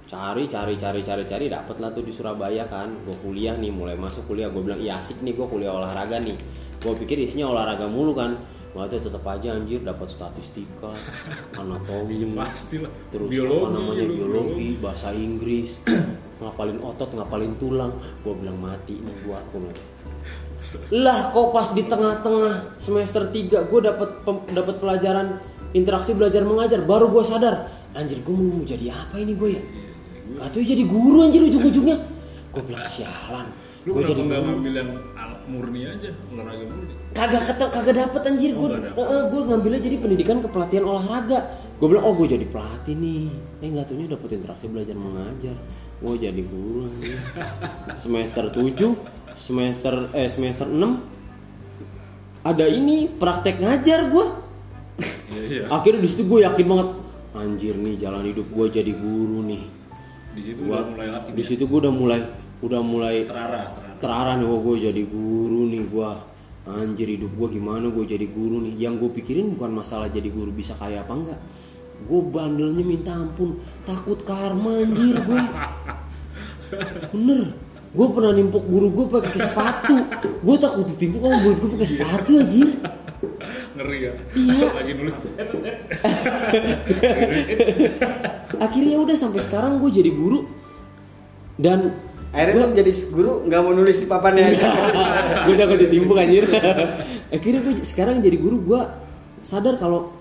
Cari 0.06 0.44
cari 0.46 0.74
cari 0.78 1.00
cari 1.02 1.24
cari. 1.26 1.44
Dapet 1.50 1.76
lah 1.82 1.90
tuh 1.90 2.06
di 2.06 2.12
Surabaya 2.14 2.68
kan. 2.70 2.94
Gue 3.02 3.16
kuliah 3.24 3.58
nih 3.58 3.74
mulai 3.74 3.98
masuk 3.98 4.30
kuliah. 4.30 4.52
Gue 4.54 4.62
bilang 4.62 4.78
iya 4.78 5.02
asik 5.02 5.18
nih 5.26 5.34
gue 5.34 5.46
kuliah 5.50 5.74
olahraga 5.74 6.22
nih. 6.22 6.38
Gue 6.78 6.94
pikir 6.94 7.18
isinya 7.18 7.50
olahraga 7.50 7.90
mulu 7.90 8.14
kan. 8.14 8.38
Waktu 8.72 9.04
tetap 9.04 9.20
aja 9.28 9.52
anjir 9.52 9.84
dapat 9.84 10.08
statistika, 10.08 10.96
anatomi, 11.60 12.24
pasti 12.32 12.80
lah. 12.80 12.88
terus 13.12 13.28
biologi 13.28 13.68
apa 13.68 13.68
namanya 13.76 14.04
lu, 14.08 14.12
biologi 14.16 14.68
bahasa 14.80 15.12
Inggris 15.12 15.84
ngapalin 16.40 16.80
otot 16.80 17.12
ngapalin 17.12 17.52
tulang. 17.60 17.92
Gue 18.24 18.32
bilang 18.32 18.56
mati 18.56 18.96
nih 18.96 19.16
gue 19.28 19.36
aku 19.36 19.60
bilang 19.60 19.76
lah 20.92 21.32
kok 21.32 21.52
pas 21.52 21.68
di 21.72 21.82
tengah-tengah 21.84 22.76
semester 22.76 23.28
3 23.28 23.68
gue 23.68 23.80
dapat 23.80 24.08
dapat 24.52 24.74
pelajaran 24.80 25.40
interaksi 25.72 26.12
belajar 26.12 26.44
mengajar 26.44 26.84
baru 26.84 27.08
gue 27.08 27.24
sadar 27.24 27.68
anjir 27.92 28.20
gue 28.24 28.32
mau 28.32 28.64
jadi 28.64 28.92
apa 28.92 29.20
ini 29.20 29.32
gue 29.36 29.50
ya? 29.56 29.62
Atau 30.48 30.64
jadi 30.64 30.84
guru 30.88 31.28
anjir 31.28 31.44
ujung-ujungnya. 31.44 31.96
Gue 32.52 32.62
bilang 32.64 32.88
sialan 32.88 33.48
lu 33.82 33.98
gue 33.98 34.06
kenapa 34.06 34.14
jadi 34.14 34.22
nggak 34.30 34.40
ngambil 34.46 34.72
yang 34.78 34.90
murni 35.50 35.80
aja 35.90 36.10
olahraga 36.30 36.64
murni? 36.70 36.94
Kagak 37.18 37.42
ketel 37.50 37.68
kagak 37.74 37.94
dapet 37.98 38.22
anjir 38.30 38.50
gue 38.54 38.68
Oh, 38.94 39.22
gue 39.26 39.42
ngambilnya 39.50 39.80
jadi 39.82 39.96
pendidikan 39.98 40.38
kepelatihan 40.38 40.84
olahraga. 40.86 41.40
Gue 41.82 41.90
bilang 41.90 42.04
oh 42.06 42.14
gue 42.14 42.30
jadi 42.30 42.46
pelatih 42.46 42.94
nih. 42.94 43.26
Eh 43.58 43.68
nggak 43.74 43.90
taunya 43.90 44.06
dapet 44.06 44.38
interaksi 44.38 44.70
belajar 44.70 44.94
mengajar. 44.94 45.56
Gue 45.98 46.14
jadi 46.14 46.42
guru 46.46 46.86
anjir. 46.86 47.18
semester 48.02 48.44
7 48.54 49.21
semester 49.36 50.10
eh 50.12 50.28
semester 50.28 50.66
6 50.66 50.78
ada 52.42 52.66
ini 52.66 53.06
praktek 53.06 53.62
ngajar 53.62 54.10
gue 54.10 54.26
iya 55.32 55.42
iya. 55.46 55.64
Akhirnya 55.70 56.02
di 56.02 56.08
situ 56.10 56.26
gue 56.26 56.42
yakin 56.42 56.66
banget 56.66 56.88
anjir 57.32 57.74
nih 57.74 57.96
jalan 57.96 58.28
hidup 58.28 58.44
gue 58.44 58.66
jadi 58.68 58.92
guru 58.92 59.40
nih. 59.46 59.62
Di 60.32 60.42
situ 60.42 60.60
Gua- 60.64 60.84
udah 60.84 60.92
mulai 60.92 61.08
di 61.32 61.44
situ 61.44 61.64
gue 61.64 61.78
udah 61.80 61.94
mulai 61.94 62.20
udah 62.60 62.80
mulai 62.80 63.24
terarah 63.24 63.72
terarah. 63.72 63.96
terarah 63.98 64.34
nih 64.36 64.46
gue 64.48 64.76
jadi 64.90 65.02
guru 65.06 65.62
nih 65.66 65.82
gue 65.88 66.08
anjir 66.62 67.08
hidup 67.10 67.32
gue 67.32 67.48
gimana 67.56 67.88
gue 67.88 68.04
jadi 68.04 68.26
guru 68.26 68.60
nih? 68.62 68.74
Yang 68.76 68.94
gue 69.00 69.10
pikirin 69.22 69.56
bukan 69.56 69.70
masalah 69.72 70.10
jadi 70.10 70.28
guru 70.28 70.52
bisa 70.52 70.74
kaya 70.74 71.00
apa 71.00 71.12
enggak. 71.14 71.40
Gue 72.02 72.20
bandelnya 72.26 72.82
minta 72.82 73.14
ampun 73.14 73.56
takut 73.86 74.18
karma 74.26 74.82
anjir 74.82 75.16
gue 75.16 75.42
bener 77.12 77.54
gue 77.92 78.06
pernah 78.08 78.32
nimpuk 78.32 78.64
guru 78.64 78.88
gue 78.88 79.06
pakai 79.20 79.30
sepatu. 79.36 79.96
Gue 80.40 80.56
takut 80.56 80.84
ditimpuk 80.88 81.20
sama 81.20 81.36
murid 81.44 81.58
gue 81.60 81.70
pakai 81.76 81.88
sepatu 81.88 82.30
anjir. 82.40 82.68
Ngeri 83.76 83.98
ya. 84.00 84.12
Iya. 84.32 84.66
lagi 84.72 84.92
nulis 84.96 85.14
akhirnya 88.64 88.96
udah 89.00 89.16
sampai 89.16 89.40
sekarang 89.44 89.76
gue 89.84 89.90
jadi 89.92 90.08
guru. 90.08 90.48
Dan 91.60 91.92
akhirnya 92.32 92.64
lu 92.64 92.72
jadi 92.72 92.92
guru 93.12 93.32
nggak 93.44 93.60
mau 93.60 93.76
nulis 93.76 94.00
di 94.00 94.08
papannya 94.08 94.56
aja 94.56 94.66
gue 95.44 95.54
takut 95.60 95.78
ditimpuk 95.84 96.16
anjir. 96.16 96.48
Akhirnya 97.28 97.60
gue 97.60 97.74
sekarang 97.84 98.24
jadi 98.24 98.40
guru 98.40 98.56
gue 98.64 98.80
sadar 99.44 99.76
kalau 99.76 100.16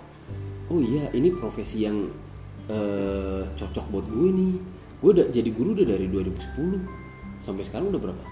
oh 0.67 0.79
iya 0.83 1.07
ini 1.15 1.31
profesi 1.31 1.87
yang 1.87 2.11
eh, 2.67 3.47
cocok 3.47 3.85
buat 3.95 4.05
gue 4.11 4.27
nih. 4.27 4.53
Gue 4.99 5.11
udah 5.15 5.27
jadi 5.31 5.49
guru 5.55 5.71
udah 5.71 5.87
dari 5.87 6.11
2010 6.11 7.00
sampai 7.41 7.65
sekarang 7.65 7.89
udah 7.89 8.01
berapa? 8.01 8.23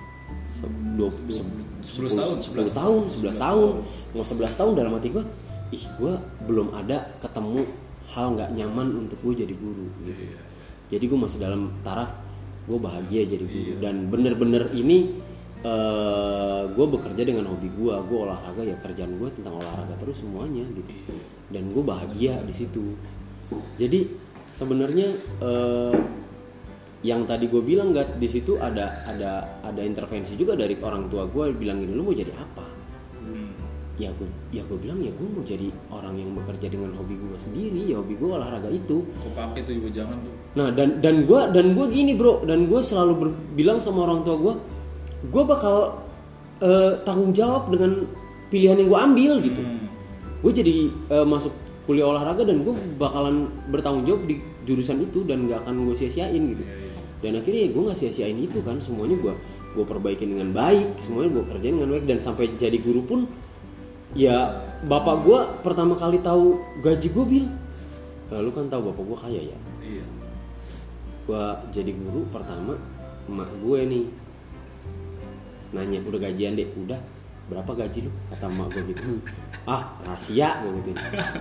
Se- 0.46 0.70
dua- 0.94 1.14
se- 1.28 1.46
11 1.82 2.14
tahun, 2.14 2.36
11 2.38 2.72
tahun 2.72 3.02
11 3.10 3.36
tahun. 3.36 3.72
mau 4.12 4.24
11 4.24 4.54
tahun 4.54 4.72
dalam 4.76 4.94
hati 4.94 5.10
gue 5.10 5.24
ih 5.70 5.86
gue 5.98 6.14
belum 6.46 6.74
ada 6.74 7.14
ketemu 7.20 7.62
hal 8.10 8.26
nggak 8.34 8.50
nyaman 8.54 8.88
untuk 9.06 9.18
gue 9.22 9.46
jadi 9.46 9.54
guru 9.54 9.88
gitu. 10.04 10.24
Jadi 10.90 11.04
gue 11.06 11.20
masih 11.20 11.40
dalam 11.40 11.70
taraf 11.82 12.10
gue 12.66 12.78
bahagia 12.78 13.26
jadi 13.26 13.46
guru. 13.46 13.72
Dan 13.78 14.10
bener-bener 14.10 14.70
ini 14.74 15.14
eh 15.60 16.64
gue 16.68 16.86
bekerja 16.88 17.22
dengan 17.22 17.52
hobi 17.52 17.68
gue 17.70 17.94
gue 17.94 18.18
olahraga 18.18 18.64
ya 18.64 18.80
kerjaan 18.80 19.18
gue 19.18 19.30
tentang 19.34 19.58
olahraga 19.58 19.94
terus 19.98 20.22
semuanya 20.22 20.66
gitu. 20.74 20.92
Dan 21.50 21.70
gue 21.70 21.82
bahagia 21.82 22.42
di 22.42 22.54
situ. 22.54 22.94
Jadi 23.78 24.10
sebenarnya 24.50 25.08
eh, 25.42 25.94
yang 27.02 27.24
tadi 27.24 27.48
gue 27.48 27.60
bilang 27.60 27.90
gak 27.90 28.16
di 28.16 28.28
situ 28.28 28.56
ada 28.56 29.04
ada 29.06 29.32
ada 29.62 29.82
intervensi 29.82 30.36
juga 30.36 30.52
dari 30.54 30.76
orang 30.76 31.08
tua 31.08 31.24
gue 31.26 31.52
bilang 31.54 31.80
gini 31.80 31.92
lu 31.92 32.04
mau 32.04 32.12
jadi 32.12 32.34
apa 32.34 32.66
Hmm. 33.20 33.52
ya 33.96 34.10
gue 34.12 34.26
ya 34.50 34.64
gue 34.64 34.76
bilang 34.76 35.00
ya 35.00 35.12
gue 35.12 35.28
mau 35.28 35.44
jadi 35.44 35.68
orang 35.90 36.16
yang 36.16 36.32
bekerja 36.34 36.68
dengan 36.68 36.92
hobi 36.94 37.14
gue 37.14 37.36
sendiri 37.36 37.84
ya 37.86 38.00
hobi 38.00 38.16
gue 38.16 38.26
olahraga 38.28 38.68
itu 38.68 39.04
kau 39.06 39.32
pakai 39.32 39.62
tuh 39.62 39.76
juga 39.76 39.90
jangan 39.94 40.18
tuh 40.18 40.34
Nah 40.50 40.68
dan 40.72 40.98
dan 40.98 41.24
gue 41.24 41.42
dan 41.52 41.66
gue 41.72 41.86
gini 41.90 42.16
bro 42.16 42.42
dan 42.42 42.66
gue 42.66 42.80
selalu 42.80 43.14
ber- 43.16 43.38
bilang 43.54 43.78
sama 43.78 44.02
orang 44.02 44.24
tua 44.24 44.36
gue, 44.36 44.54
gue 45.26 45.44
bakal 45.46 46.00
eh, 46.60 47.00
tanggung 47.04 47.32
jawab 47.32 47.70
dengan 47.70 48.08
pilihan 48.48 48.76
yang 48.76 48.90
gue 48.90 49.00
ambil 49.00 49.32
gitu. 49.40 49.62
Hmm. 49.62 49.86
Gue 50.42 50.52
jadi 50.52 50.76
eh, 50.90 51.24
masuk 51.24 51.54
kuliah 51.86 52.08
olahraga 52.08 52.44
dan 52.44 52.64
gue 52.64 52.72
bakalan 52.96 53.46
bertanggung 53.68 54.04
jawab 54.04 54.26
di 54.26 54.36
jurusan 54.64 55.02
itu 55.02 55.22
dan 55.24 55.46
gak 55.46 55.64
akan 55.64 55.86
gue 55.86 55.96
sia-siain 55.96 56.44
gitu. 56.50 56.64
Dan 57.20 57.40
akhirnya 57.40 57.68
ya 57.68 57.70
gue 57.76 57.84
nggak 57.90 58.00
sia-siain 58.00 58.40
itu 58.40 58.60
kan 58.64 58.80
semuanya 58.80 59.20
gue 59.20 59.34
gue 59.70 59.86
perbaikin 59.86 60.34
dengan 60.34 60.50
baik, 60.56 60.98
semuanya 61.06 61.30
gue 61.40 61.44
kerjain 61.46 61.76
dengan 61.78 61.92
baik 61.94 62.06
dan 62.10 62.18
sampai 62.18 62.50
jadi 62.58 62.80
guru 62.82 63.06
pun 63.06 63.20
ya 64.18 64.66
bapak 64.90 65.16
gue 65.22 65.40
pertama 65.62 65.94
kali 65.94 66.18
tahu 66.26 66.58
gaji 66.82 67.08
gue 67.14 67.26
bil, 67.28 67.46
lalu 68.34 68.50
kan 68.56 68.66
tahu 68.72 68.90
bapak 68.90 69.04
gue 69.06 69.18
kaya 69.20 69.42
ya? 69.54 69.58
Iya. 69.86 70.06
Gua 71.30 71.62
jadi 71.70 71.94
guru 71.94 72.26
pertama 72.34 72.74
emak 73.30 73.50
gue 73.62 73.80
nih 73.86 74.06
nanya 75.70 76.02
udah 76.02 76.20
gajian 76.26 76.58
deh 76.58 76.66
udah 76.74 76.98
berapa 77.50 77.72
gaji 77.74 78.06
lu 78.06 78.12
kata 78.30 78.46
emak 78.46 78.68
gue 78.72 78.84
gitu 78.94 79.04
ah 79.66 79.98
rahasia 80.06 80.62
gue 80.62 80.72
gitu 80.86 80.90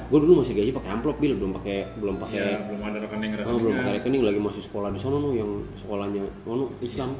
gue 0.09 0.18
dulu 0.25 0.40
masih 0.40 0.57
gaji 0.57 0.71
pakai 0.73 0.90
amplop 0.97 1.21
bil 1.21 1.37
belum 1.37 1.53
pakai 1.61 1.85
belum 2.01 2.16
pakai 2.16 2.38
ya 2.40 2.59
belum 2.64 2.81
ada 2.83 2.99
rekening 3.05 3.29
Oh, 3.29 3.37
rekening 3.37 3.61
belum 3.61 3.75
pakai 3.81 3.92
rekening 4.01 4.23
lagi 4.25 4.40
masih 4.40 4.62
sekolah 4.64 4.88
di 4.92 4.99
sana 5.01 5.16
no 5.21 5.31
yang 5.37 5.51
sekolahnya 5.79 6.23
ono 6.49 6.73
Islam. 6.83 7.14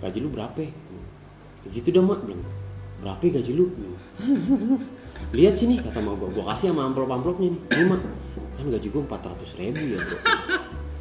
Gaji 0.00 0.18
lu 0.20 0.28
berapa? 0.28 0.60
Ya 0.60 0.70
gitu 1.72 1.88
dah 1.90 2.04
mak 2.04 2.20
bilang. 2.28 2.44
Berapa 3.00 3.20
ya 3.24 3.30
gaji 3.40 3.52
lu? 3.56 3.66
Lihat 5.32 5.54
sini 5.56 5.80
kata 5.80 5.98
mak 6.04 6.14
gua. 6.20 6.28
Gua 6.32 6.44
kasih 6.54 6.72
sama 6.72 6.88
amplop-amplopnya 6.92 7.56
nih. 7.56 7.60
Ini 7.60 7.84
mak 7.88 8.00
kan 8.54 8.66
gaji 8.68 8.86
gua 8.92 9.02
400 9.16 9.60
ribu 9.60 9.82
ya 9.96 9.98
bro. 10.00 10.18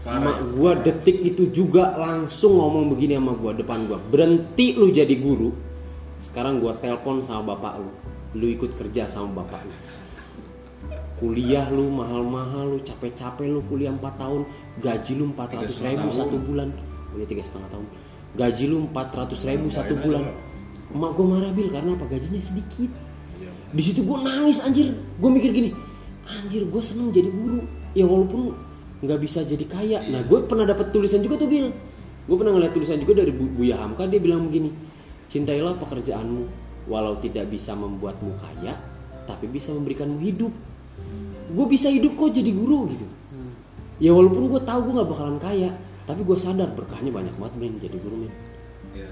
Mak 0.04 0.38
gua 0.56 0.72
detik 0.80 1.18
itu 1.20 1.52
juga 1.52 1.96
langsung 2.00 2.60
ngomong 2.60 2.92
begini 2.96 3.20
sama 3.20 3.34
gua 3.36 3.52
depan 3.56 3.86
gua. 3.88 4.00
Berhenti 4.00 4.76
lu 4.76 4.88
jadi 4.92 5.16
guru. 5.20 5.52
Sekarang 6.24 6.64
gua 6.64 6.72
telepon 6.80 7.20
sama 7.20 7.52
bapak 7.52 7.84
lu. 7.84 7.92
Lu 8.40 8.48
ikut 8.48 8.80
kerja 8.80 9.12
sama 9.12 9.44
bapak 9.44 9.68
lu. 9.68 9.76
Kuliah 11.20 11.68
lu 11.68 11.92
mahal-mahal 11.92 12.72
lu 12.72 12.80
capek-capek 12.80 13.48
lu 13.48 13.60
kuliah 13.68 13.92
4 13.92 14.00
tahun 14.16 14.42
gaji 14.80 15.12
lu 15.20 15.36
400 15.36 15.68
ribu 15.84 16.08
satu 16.16 16.40
bulan. 16.40 16.72
Oh 17.12 17.20
iya 17.20 17.28
tiga 17.28 17.44
setengah 17.44 17.68
tahun. 17.76 17.88
Gaji 18.40 18.64
lu 18.72 18.88
400 18.88 19.50
ribu 19.52 19.68
satu 19.68 19.94
bulan. 20.00 20.24
emak 20.94 21.10
gue 21.18 21.26
marah 21.26 21.52
bil 21.52 21.68
karena 21.74 21.92
apa? 21.98 22.06
Gajinya 22.08 22.40
sedikit. 22.40 22.92
Di 23.74 23.82
situ 23.84 24.06
gue 24.08 24.18
nangis 24.24 24.64
anjir. 24.64 24.96
Gue 25.20 25.28
mikir 25.28 25.52
gini 25.52 25.76
anjir 26.24 26.64
gue 26.64 26.82
seneng 26.82 27.12
jadi 27.12 27.28
guru. 27.28 27.68
Ya 27.92 28.08
walaupun 28.08 28.56
nggak 29.04 29.20
bisa 29.20 29.44
jadi 29.44 29.66
kaya. 29.68 30.00
Nah 30.08 30.24
gue 30.24 30.40
pernah 30.48 30.64
dapat 30.64 30.96
tulisan 30.96 31.20
juga 31.20 31.36
tuh 31.36 31.52
bil. 31.52 31.68
Gue 32.24 32.36
pernah 32.40 32.56
ngeliat 32.56 32.72
tulisan 32.72 32.96
juga 32.96 33.20
dari 33.20 33.36
Bu 33.36 33.52
Buya 33.52 33.76
Hamka. 33.84 34.08
Dia 34.08 34.24
bilang 34.24 34.48
begini 34.48 34.92
cintailah 35.34 35.74
pekerjaanmu 35.82 36.46
walau 36.86 37.17
tidak 37.17 37.50
bisa 37.50 37.74
membuatmu 37.74 38.38
kaya 38.38 38.78
tapi 39.26 39.50
bisa 39.50 39.74
memberikanmu 39.74 40.22
hidup. 40.22 40.54
Gue 41.50 41.65
bisa 41.65 41.89
hidup 41.89 42.13
kok 42.13 42.38
jadi 42.38 42.54
guru 42.54 42.86
gitu. 42.93 43.08
Ya 43.98 44.13
walaupun 44.13 44.52
gue 44.54 44.62
tahu 44.62 44.89
gue 44.89 44.93
nggak 45.02 45.10
bakalan 45.10 45.38
kaya 45.41 45.74
tapi 46.04 46.22
gue 46.22 46.38
sadar 46.38 46.69
berkahnya 46.76 47.10
banyak 47.10 47.34
banget 47.39 47.54
men 47.56 47.80
jadi 47.80 47.96
guru 47.96 48.28
men 48.28 48.34
ya 48.91 49.08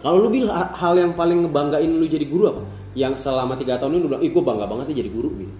kalau 0.00 0.22
lu 0.22 0.28
bilang 0.32 0.72
hal 0.72 0.94
yang 0.96 1.12
paling 1.16 1.44
ngebanggain 1.44 1.88
lu 1.88 2.06
jadi 2.06 2.26
guru 2.28 2.44
apa? 2.52 2.62
Yang 2.96 3.26
selama 3.26 3.58
tiga 3.58 3.80
tahun 3.80 3.96
ini 3.96 4.00
lu 4.04 4.08
bilang 4.12 4.24
ih 4.24 4.30
gue 4.30 4.44
bangga 4.44 4.66
banget 4.68 4.86
ya 4.92 5.02
jadi 5.02 5.10
guru 5.10 5.30
gitu. 5.40 5.54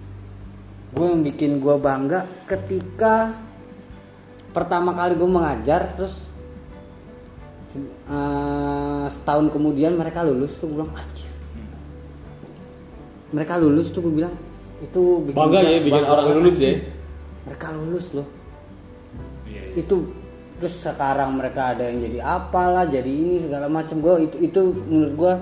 Gue 0.95 1.05
yang 1.09 1.21
bikin 1.25 1.51
gue 1.59 1.75
bangga 1.77 2.19
ketika 2.47 3.35
pertama 4.55 4.95
kali 4.95 5.19
gue 5.19 5.29
mengajar 5.29 5.91
terus 5.99 6.26
eh, 7.75 9.05
setahun 9.07 9.49
kemudian 9.49 9.93
mereka 9.93 10.21
lulus 10.21 10.55
tuh 10.55 10.67
gue 10.67 10.77
bilang 10.77 10.93
anjir. 10.93 11.27
Mereka 13.27 13.53
lulus 13.59 13.91
tuh 13.91 14.01
gue 14.01 14.13
bilang 14.15 14.33
itu 14.77 15.01
bikin 15.25 15.35
Bangga 15.35 15.59
ya, 15.59 15.79
bikin 15.81 15.93
bangga 15.99 16.07
orang 16.07 16.25
banget, 16.27 16.37
lulus 16.39 16.57
ya. 16.59 16.73
mereka 17.43 17.67
lulus 17.73 18.05
loh. 18.13 18.27
Iya 19.43 19.61
iya. 19.65 19.79
itu 19.79 19.95
terus 20.57 20.75
sekarang 20.75 21.29
mereka 21.33 21.73
ada 21.73 21.85
yang 21.85 22.01
jadi 22.01 22.19
apalah 22.21 22.85
jadi 22.85 23.07
ini 23.09 23.35
segala 23.41 23.67
macam. 23.67 23.99
Gue 23.99 24.25
itu 24.25 24.37
itu 24.39 24.59
menurut 24.85 25.13
gue 25.13 25.33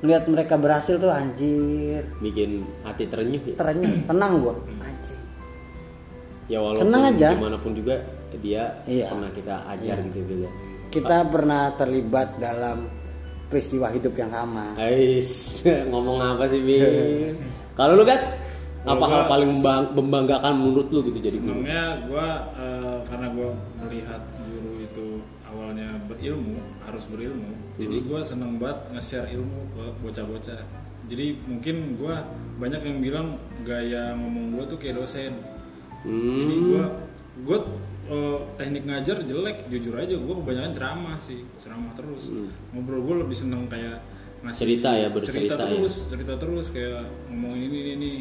melihat 0.00 0.24
mereka 0.26 0.54
berhasil 0.56 0.96
tuh 0.96 1.10
anjir. 1.10 2.04
Bikin 2.18 2.64
hati 2.82 3.04
terenyuh 3.04 3.42
ya? 3.42 3.54
Terenyuh 3.54 3.92
tenang 4.08 4.32
gue 4.38 4.54
anjir. 4.78 5.18
Ya 6.46 6.58
walaupun 6.62 6.82
Seneng 6.84 7.02
aja. 7.04 7.28
gimana 7.34 7.58
pun 7.58 7.72
juga 7.74 7.94
dia 8.36 8.80
Iya. 8.84 9.08
pernah 9.08 9.32
kita 9.32 9.54
ajar 9.66 9.96
gitu 10.04 10.20
gitu. 10.20 10.44
ya 10.44 10.50
kita 10.96 11.18
pernah 11.26 11.62
terlibat 11.72 12.28
dalam 12.36 12.88
peristiwa 13.46 13.86
hidup 13.88 14.14
yang 14.14 14.30
sama. 14.30 14.74
Ais, 14.76 15.62
ngomong 15.90 16.18
apa 16.18 16.44
sih 16.46 16.58
Bil? 16.58 16.90
Kalau 17.78 17.92
lu 17.94 18.02
kan 18.02 18.20
apa 18.82 19.04
hal 19.04 19.20
gua- 19.20 19.30
paling 19.30 19.48
membang- 19.50 19.92
membanggakan 19.92 20.52
menurut 20.54 20.88
lu 20.88 21.00
gitu 21.04 21.18
jadi? 21.20 21.36
Guru? 21.36 21.52
Senangnya 21.52 21.82
gue 22.02 22.28
karena 23.04 23.26
gue 23.28 23.48
melihat 23.78 24.20
guru 24.40 24.72
itu 24.78 25.06
awalnya 25.44 25.88
berilmu 26.06 26.58
harus 26.82 27.04
berilmu 27.06 27.50
jadi 27.76 27.96
gue 28.00 28.20
seneng 28.24 28.56
banget 28.56 28.78
nge-share 28.90 29.28
ilmu 29.30 29.60
ke 29.70 29.84
bocah-bocah. 30.00 30.62
Jadi 31.06 31.26
mungkin 31.44 31.76
gue 31.94 32.14
banyak 32.56 32.80
yang 32.80 32.98
bilang 32.98 33.26
gaya 33.62 34.16
ngomong 34.16 34.56
gue 34.56 34.64
tuh 34.66 34.78
kayak 34.80 34.96
dosen. 34.96 35.36
Jadi 36.02 36.54
Hmm, 36.56 36.88
gue 37.36 37.58
gue 38.06 38.26
teknik 38.54 38.84
ngajar 38.84 39.16
jelek 39.20 39.56
jujur 39.66 39.94
aja 39.94 40.14
gue 40.14 40.34
kebanyakan 40.36 40.72
ceramah 40.72 41.16
sih 41.18 41.42
ceramah 41.58 41.90
terus 41.92 42.30
ngobrol 42.70 43.02
gue 43.02 43.14
lebih 43.20 43.36
seneng 43.36 43.66
kayak 43.66 43.98
ngasih 44.40 44.60
Cerita 44.62 44.90
ya, 44.92 45.08
bercerita 45.10 45.52
cerita 45.52 45.64
ya. 45.64 45.70
terus 45.72 45.94
cerita 46.06 46.32
terus 46.36 46.66
kayak 46.70 47.02
ngomongin 47.26 47.60
ini 47.64 47.78
ini 47.78 47.90
ini 47.92 48.12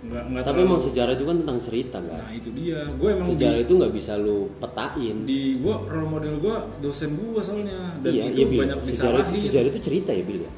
nggak 0.00 0.22
nggak 0.26 0.42
tapi 0.42 0.52
terlalu- 0.54 0.68
emang 0.70 0.80
sejarah 0.82 1.12
itu 1.12 1.24
kan 1.24 1.36
tentang 1.38 1.58
cerita 1.60 1.98
kan. 2.00 2.18
nah 2.18 2.30
itu 2.30 2.48
dia 2.50 2.78
gue 2.90 3.08
emang 3.10 3.26
di, 3.26 3.32
Sejarah 3.34 3.60
itu 3.60 3.72
nggak 3.76 3.92
bisa 3.94 4.12
lu 4.16 4.38
petain. 4.56 5.16
di 5.24 5.40
gue 5.56 5.74
role 5.86 6.08
model 6.10 6.34
gue 6.36 6.56
dosen 6.80 7.10
gue 7.14 7.40
soalnya 7.40 7.80
dan 8.00 8.10
iya, 8.10 8.24
itu 8.26 8.40
iya, 8.40 8.48
Bil. 8.48 8.60
banyak 8.60 8.78
sejarah, 8.82 9.20
disalahin 9.24 9.40
sejarah 9.42 9.68
itu 9.68 9.80
cerita 9.80 10.10
ya 10.10 10.22
Bil 10.24 10.40
ya. 10.40 10.52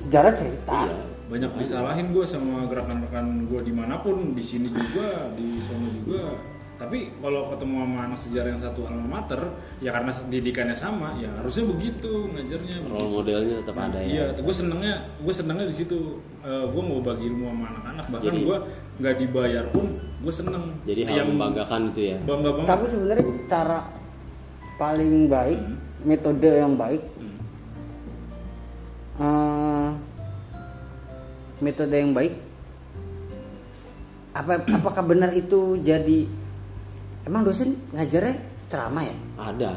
sejarah 0.00 0.32
cerita 0.34 0.78
Iya. 0.84 0.98
banyak 1.28 1.50
disalahin 1.56 2.06
gue 2.10 2.24
sama 2.24 2.66
gerakan-rekan 2.66 3.26
gue 3.46 3.60
di 3.62 3.72
mana 3.72 3.94
pun 3.98 4.16
di 4.30 4.42
sini 4.42 4.68
juga 4.68 5.30
di 5.32 5.58
sono 5.58 5.88
juga 5.88 6.36
tapi 6.82 7.14
kalau 7.22 7.46
ketemu 7.54 7.86
sama 7.86 7.98
anak 8.10 8.18
sejarah 8.18 8.48
yang 8.50 8.58
satu 8.58 8.80
alma 8.90 9.06
mater 9.06 9.38
ya 9.78 9.94
karena 9.94 10.10
didikannya 10.26 10.74
sama 10.74 11.14
ya 11.14 11.30
harusnya 11.38 11.70
begitu 11.70 12.26
ngajarnya 12.34 12.76
Role 12.90 13.22
modelnya 13.22 13.62
tetap 13.62 13.78
ada 13.78 14.02
iya 14.02 14.34
ya. 14.34 14.42
gue 14.42 14.54
senengnya 14.54 14.94
gue 15.22 15.34
senengnya 15.34 15.66
di 15.70 15.76
situ. 15.78 16.18
Gue 16.42 16.82
mau 16.82 16.98
bagi 16.98 17.30
ilmu 17.30 17.54
sama 17.54 17.70
anak-anak 17.70 18.06
bahkan 18.10 18.34
gue 18.34 18.56
nggak 18.98 19.14
dibayar 19.14 19.64
pun 19.70 19.94
gue 19.94 20.34
seneng. 20.34 20.74
Jadi 20.82 21.06
hal 21.06 21.30
membanggakan 21.30 21.94
itu 21.94 22.02
ya. 22.02 22.16
bangga 22.26 22.50
banget. 22.50 22.68
Tapi 22.74 22.84
sebenarnya 22.90 23.26
cara 23.46 23.78
paling 24.74 25.14
baik 25.30 25.60
metode 26.02 26.50
yang 26.50 26.74
baik 26.74 27.02
eh, 29.22 29.88
metode 31.62 31.94
yang 31.94 32.10
baik 32.10 32.34
apa 34.34 34.64
apakah 34.64 35.04
benar 35.06 35.30
itu 35.36 35.78
jadi 35.84 36.41
emang 37.26 37.42
dosen 37.46 37.78
ngajarnya 37.94 38.34
ceramah 38.72 39.04
ya? 39.04 39.16
Ada. 39.38 39.72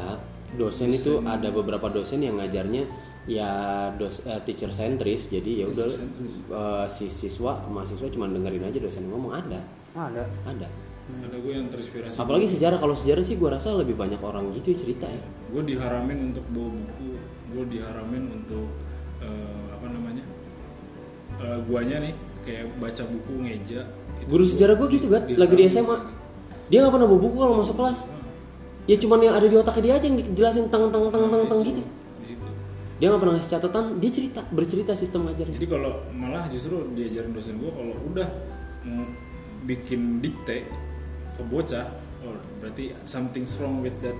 Dosen 0.56 0.88
itu 0.94 1.20
ada 1.26 1.52
beberapa 1.52 1.90
dosen 1.90 2.22
yang 2.24 2.40
ngajarnya 2.40 2.86
ya 3.26 3.50
dos, 3.98 4.24
eh, 4.24 4.40
teacher 4.46 4.70
sentris. 4.72 5.28
Jadi 5.28 5.62
ya 5.62 5.66
udah 5.68 5.86
eh, 5.90 6.86
si 6.88 7.10
siswa 7.12 7.60
mahasiswa 7.68 8.08
cuma 8.08 8.30
dengerin 8.30 8.64
aja 8.64 8.78
dosen 8.80 9.10
ngomong. 9.10 9.36
Ada. 9.36 9.60
Oh, 9.98 10.04
ada. 10.08 10.24
Ada. 10.48 10.68
Ada 11.06 11.36
gue 11.38 11.52
yang 11.54 11.70
terinspirasi. 11.70 12.18
Apalagi 12.18 12.50
sejarah. 12.50 12.78
Kalau 12.82 12.98
sejarah 12.98 13.22
sih 13.22 13.38
gua 13.38 13.54
rasa 13.54 13.70
lebih 13.78 13.94
banyak 13.94 14.18
orang 14.18 14.50
gitu 14.58 14.74
ya 14.74 14.76
cerita 14.78 15.06
ya. 15.06 15.22
Gue 15.54 15.62
diharamin 15.62 16.34
untuk 16.34 16.44
bawa 16.50 16.70
buku. 16.74 17.10
Gue 17.54 17.64
diharamin 17.70 18.22
untuk 18.42 18.66
eh, 19.22 19.66
apa 19.70 19.86
namanya 19.86 20.24
eh, 21.38 21.58
guanya 21.62 21.96
nih 22.02 22.14
kayak 22.42 22.66
baca 22.82 23.02
buku 23.06 23.32
ngeja. 23.46 23.86
Guru 24.26 24.42
gua 24.42 24.50
sejarah 24.50 24.74
gua 24.74 24.88
gitu 24.90 25.06
kan 25.06 25.22
lagi 25.30 25.54
di 25.54 25.64
SMA 25.70 26.15
dia 26.66 26.78
nggak 26.82 26.94
pernah 26.94 27.08
bawa 27.08 27.20
buku 27.22 27.36
kalau 27.38 27.54
masuk 27.62 27.76
kelas. 27.78 27.98
Ya 28.86 28.96
cuman 29.02 29.18
yang 29.18 29.34
ada 29.34 29.46
di 29.50 29.56
otaknya 29.58 29.82
dia 29.82 29.94
aja 29.98 30.06
yang 30.06 30.18
dijelasin 30.18 30.70
tang 30.70 30.90
tang 30.94 31.10
tang 31.10 31.26
tang 31.26 31.44
tang 31.46 31.60
gitu. 31.66 31.82
Dia 32.96 33.12
nggak 33.12 33.20
pernah 33.20 33.34
ngasih 33.36 33.52
catatan 33.58 33.84
dia 34.00 34.10
cerita 34.10 34.40
bercerita 34.48 34.92
sistem 34.96 35.26
ngajarnya. 35.26 35.56
Jadi 35.58 35.68
kalau 35.68 35.92
malah 36.14 36.48
justru 36.48 36.86
diajarin 36.96 37.34
dosen 37.34 37.60
gue 37.60 37.70
kalau 37.70 37.94
udah 38.08 38.28
mau 38.86 39.04
bikin 39.66 40.22
dikte 40.22 40.64
ke 41.36 41.42
bocah 41.50 41.86
oh 42.22 42.38
berarti 42.62 42.94
something's 43.04 43.58
wrong 43.60 43.82
with 43.82 43.92
that 44.00 44.16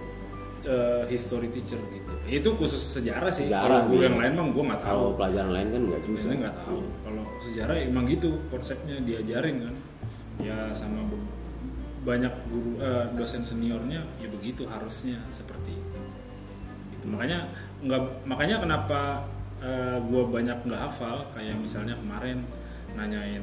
uh, 0.68 1.02
history 1.06 1.48
teacher 1.48 1.78
gitu. 1.94 2.12
Itu 2.26 2.58
khusus 2.58 2.82
sejarah 2.82 3.30
sih. 3.30 3.48
Sejarah, 3.48 3.86
kalau 3.86 3.90
guru 3.90 4.02
iya. 4.02 4.06
yang 4.10 4.18
lain 4.18 4.32
mah 4.34 4.46
gue 4.50 4.64
nggak 4.66 4.82
tahu. 4.82 4.98
Kalau 4.98 5.12
pelajaran 5.14 5.50
lain 5.54 5.68
kan 5.72 5.82
nggak 5.88 6.02
juga. 6.04 6.20
Nggak 6.26 6.56
tahu. 6.60 6.78
Kalau 7.06 7.22
sejarah 7.42 7.76
emang 7.80 8.04
gitu 8.10 8.28
konsepnya 8.50 8.96
diajarin 9.00 9.56
kan. 9.62 9.74
Ya 10.42 10.56
sama 10.76 11.00
banyak 12.06 12.30
guru 12.46 12.78
eh, 12.78 13.10
dosen 13.18 13.42
seniornya 13.42 14.06
ya 14.22 14.28
begitu 14.30 14.62
harusnya 14.70 15.18
seperti 15.26 15.74
itu. 15.74 15.98
Gitu. 16.94 17.06
makanya 17.10 17.50
nggak 17.82 18.02
makanya 18.30 18.56
kenapa 18.62 19.26
eh, 19.58 19.98
gua 20.06 20.22
banyak 20.30 20.62
nggak 20.70 20.80
hafal 20.86 21.26
kayak 21.34 21.58
misalnya 21.58 21.98
kemarin 21.98 22.46
nanyain 22.94 23.42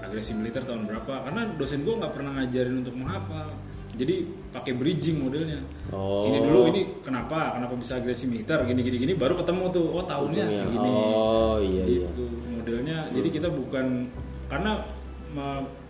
agresi 0.00 0.32
militer 0.32 0.64
tahun 0.64 0.88
berapa 0.88 1.28
karena 1.28 1.52
dosen 1.60 1.84
gua 1.84 2.00
nggak 2.00 2.14
pernah 2.16 2.32
ngajarin 2.40 2.80
untuk 2.80 2.96
menghafal. 2.96 3.52
Jadi 3.98 4.30
pakai 4.54 4.78
bridging 4.78 5.26
modelnya. 5.26 5.58
Oh. 5.90 6.22
ini 6.30 6.38
dulu 6.38 6.70
ini 6.70 7.02
kenapa 7.02 7.58
kenapa 7.58 7.74
bisa 7.74 7.98
agresi 7.98 8.30
militer 8.30 8.62
gini 8.62 8.80
gini 8.86 8.96
gini 9.00 9.12
baru 9.18 9.34
ketemu 9.34 9.74
tuh 9.74 9.84
oh 9.90 10.04
tahunnya 10.06 10.44
Untungnya. 10.48 10.62
segini. 10.64 10.90
Oh 10.94 11.56
iya 11.58 11.84
iya. 11.84 12.08
Gitu 12.08 12.24
modelnya. 12.56 12.98
Jadi 13.10 13.28
kita 13.28 13.48
bukan 13.50 14.06
karena 14.46 14.86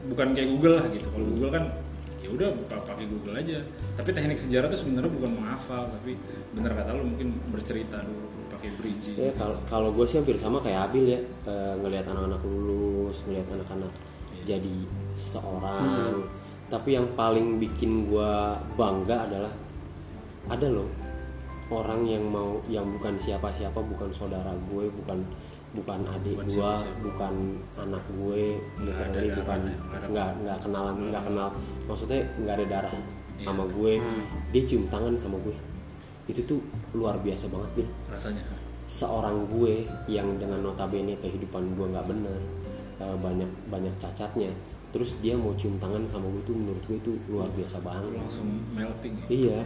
bukan 0.09 0.29
kayak 0.33 0.49
Google 0.51 0.75
lah 0.81 0.87
gitu. 0.89 1.07
Kalau 1.13 1.27
Google 1.37 1.53
kan 1.53 1.65
ya 2.29 2.33
ya 2.33 2.37
udah 2.37 2.49
pa- 2.69 2.85
pakai 2.85 3.07
Google 3.09 3.41
aja. 3.41 3.59
Tapi 3.97 4.11
teknik 4.13 4.37
sejarah 4.37 4.69
tuh 4.69 4.77
sebenarnya 4.77 5.09
bukan 5.09 5.31
menghafal 5.41 5.89
tapi 5.89 6.21
bener 6.53 6.77
kata 6.77 6.91
lu 6.93 7.09
mungkin 7.09 7.41
bercerita 7.49 8.05
dulu 8.05 8.29
pakai 8.53 8.71
bridging. 8.77 9.17
Ya 9.17 9.33
kalau 9.33 9.57
kalau 9.65 9.89
gue 9.97 10.05
sih 10.05 10.21
hampir 10.21 10.37
sama 10.37 10.61
kayak 10.61 10.93
Abil 10.93 11.17
ya 11.17 11.21
eh, 11.25 11.75
ngelihat 11.81 12.05
anak-anak 12.13 12.45
lulus, 12.45 13.25
ngelihat 13.25 13.49
anak-anak 13.57 13.93
jadi 14.45 14.77
seseorang. 15.17 16.29
Tapi 16.69 17.01
yang 17.01 17.09
paling 17.17 17.57
bikin 17.57 18.13
gue 18.13 18.33
bangga 18.77 19.25
adalah 19.25 19.53
ada 20.53 20.69
loh 20.69 20.89
orang 21.69 22.05
yang 22.09 22.25
mau 22.29 22.61
yang 22.69 22.85
bukan 22.97 23.17
siapa-siapa, 23.21 23.77
bukan 23.77 24.09
saudara 24.13 24.53
gue, 24.73 24.89
bukan 24.89 25.21
bukan 25.71 26.01
adik 26.07 26.35
Bukan 26.35 26.47
gue, 26.47 26.55
siapa-siapa. 26.55 27.01
bukan 27.03 27.35
anak 27.77 28.05
gue, 28.11 28.43
Nggak 28.79 28.97
ada 28.97 29.19
literally 29.21 29.31
bukan 29.37 29.61
nggak 30.09 30.25
ada- 30.25 30.37
nggak 30.39 30.59
kenalan, 30.61 30.97
nggak 31.07 31.25
kenal. 31.25 31.49
Maksudnya 31.85 32.21
nggak 32.37 32.55
ada 32.55 32.67
darah 32.67 32.95
Iya. 32.95 33.45
sama 33.45 33.65
gue. 33.69 33.93
Dia 34.51 34.63
cium 34.65 34.85
tangan 34.87 35.15
sama 35.15 35.37
gue. 35.39 35.57
Itu 36.27 36.41
tuh 36.45 36.61
luar 36.91 37.17
biasa 37.19 37.49
banget 37.49 37.71
bil 37.75 37.89
rasanya 38.09 38.41
seorang 38.85 39.45
gue 39.47 39.85
yang 40.07 40.37
dengan 40.37 40.61
notabene 40.63 41.13
kehidupan 41.15 41.77
gue 41.77 41.87
nggak 41.87 42.07
bener 42.07 42.41
eh, 42.99 43.17
banyak 43.19 43.45
banyak 43.69 43.93
cacatnya 43.95 44.49
terus 44.89 45.13
dia 45.19 45.37
mau 45.37 45.53
cium 45.55 45.77
tangan 45.77 46.01
sama 46.05 46.25
gue 46.27 46.43
tuh 46.43 46.57
menurut 46.57 46.81
gue 46.83 46.97
itu 46.97 47.13
luar 47.29 47.45
biasa 47.51 47.77
banget 47.79 48.09
langsung 48.15 48.49
melting 48.73 49.21
ya. 49.21 49.27
iya 49.29 49.59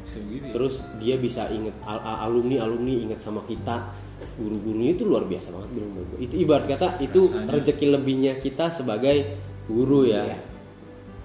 bisa 0.00 0.22
begitu 0.22 0.44
ya? 0.44 0.52
terus 0.52 0.74
dia 0.96 1.16
bisa 1.16 1.42
inget 1.50 1.74
al- 1.82 1.98
al- 2.00 2.20
alumni 2.24 2.56
alumni 2.60 2.94
inget 2.96 3.18
sama 3.18 3.42
kita 3.44 3.90
guru-gurunya 4.40 4.96
itu 4.96 5.04
luar 5.04 5.28
biasa 5.28 5.52
banget 5.52 5.70
bilang 5.76 5.90
gue 5.96 6.04
itu 6.24 6.34
ibarat 6.40 6.66
kata 6.68 6.88
itu 7.04 7.20
Rasanya. 7.20 7.50
rezeki 7.52 7.86
lebihnya 7.92 8.32
kita 8.40 8.72
sebagai 8.72 9.36
guru 9.68 10.08
ya. 10.08 10.24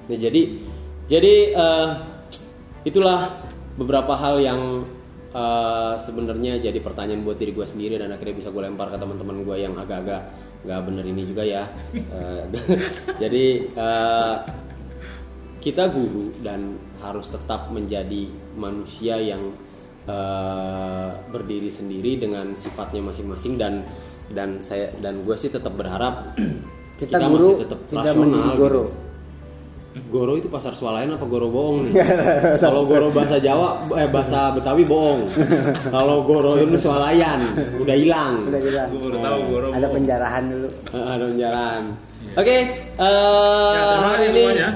Nah 0.06 0.18
jadi 0.18 0.42
jadi 1.06 1.34
eh, 1.56 1.90
itulah 2.86 3.26
beberapa 3.80 4.14
hal 4.14 4.42
yang 4.44 4.62
eh, 5.34 5.94
sebenarnya 5.98 6.62
jadi 6.62 6.80
pertanyaan 6.84 7.26
buat 7.26 7.40
diri 7.40 7.56
gue 7.56 7.66
sendiri 7.66 7.98
dan 7.98 8.14
akhirnya 8.14 8.36
bisa 8.38 8.50
gue 8.52 8.62
lempar 8.62 8.92
ke 8.94 8.98
teman-teman 9.00 9.42
gue 9.42 9.58
yang 9.58 9.74
agak-agak 9.80 10.30
nggak 10.66 10.82
bener 10.82 11.06
ini 11.06 11.22
juga 11.30 11.44
ya. 11.46 11.64
Eh, 11.94 12.44
jadi 13.22 13.46
eh, 13.70 14.36
kita 15.66 15.90
guru 15.90 16.30
dan 16.46 16.78
harus 17.02 17.34
tetap 17.34 17.74
menjadi 17.74 18.30
manusia 18.54 19.18
yang 19.18 19.50
eh, 20.06 21.08
berdiri 21.28 21.70
sendiri 21.70 22.18
dengan 22.18 22.54
sifatnya 22.54 23.02
masing-masing 23.02 23.58
dan 23.58 23.82
dan 24.30 24.58
saya 24.60 24.90
dan 25.00 25.22
gue 25.22 25.36
sih 25.36 25.50
tetap 25.50 25.74
berharap 25.74 26.34
kita, 27.00 27.18
guru 27.26 27.56
masih 27.56 27.62
tetap 27.66 27.80
tidak 27.86 28.04
rasional 28.06 28.24
menjadi 28.26 28.50
gitu. 28.50 28.62
guru 28.62 28.86
Goro 30.12 30.36
itu 30.36 30.52
pasar 30.52 30.76
swalayan 30.76 31.16
apa 31.16 31.24
goro 31.24 31.48
bohong? 31.48 31.80
nih? 31.88 31.96
Kalau 32.60 32.84
goro 32.84 33.08
bahasa 33.16 33.40
Jawa, 33.40 33.80
eh 33.96 34.12
bahasa 34.12 34.52
Betawi 34.52 34.84
bohong. 34.84 35.24
Kalau 35.96 36.28
goro 36.28 36.60
itu 36.60 36.76
swalayan, 36.76 37.40
udah 37.80 37.96
hilang. 37.96 38.44
udah 38.44 38.60
jelas 38.60 38.92
gue 38.92 39.00
baru 39.00 39.18
tahu 39.24 39.38
gue 39.48 39.60
ada 39.72 39.88
penjarahan 39.88 40.44
dulu 40.52 40.68
Eh, 40.92 41.00
Ada 41.00 41.24
penjarahan. 41.32 41.84
Oke, 42.36 42.56
eh, 43.00 43.72
Ya, 43.72 44.12
ini 44.20 44.28
semuanya. 44.36 44.70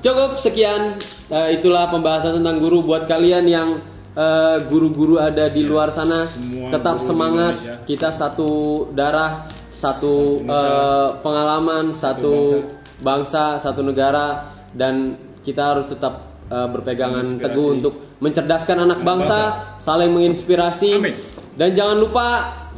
cukup 0.00 0.30
sekian. 0.40 0.96
Eh, 1.28 1.60
itulah 1.60 1.92
pembahasan 1.92 2.40
tentang 2.40 2.56
guru 2.56 2.80
buat 2.80 3.04
kalian 3.04 3.44
yang 3.44 3.76
eh, 4.16 4.56
guru-guru 4.68 5.16
ada 5.18 5.48
di 5.48 5.62
luar 5.64 5.92
sana. 5.92 6.28
semua 6.28 6.68
Tetap 6.72 6.96
semangat. 7.00 7.54
Indonesia. 7.58 7.84
Kita 7.84 8.08
satu 8.12 8.50
darah, 8.92 9.46
satu 9.72 10.44
eh, 10.44 11.08
pengalaman, 11.20 11.90
satu 11.92 12.62
bangsa. 13.02 13.02
bangsa, 13.02 13.44
satu 13.60 13.80
negara, 13.84 14.52
dan 14.76 15.16
kita 15.42 15.74
harus 15.74 15.90
tetap 15.90 16.22
eh, 16.48 16.68
berpegangan 16.68 17.40
teguh 17.40 17.68
untuk 17.80 17.94
mencerdaskan 18.22 18.86
anak 18.86 19.02
bangsa, 19.02 19.74
saling 19.82 20.14
menginspirasi, 20.14 20.94
Amin. 20.94 21.14
dan 21.58 21.74
jangan 21.74 21.98
lupa 21.98 22.26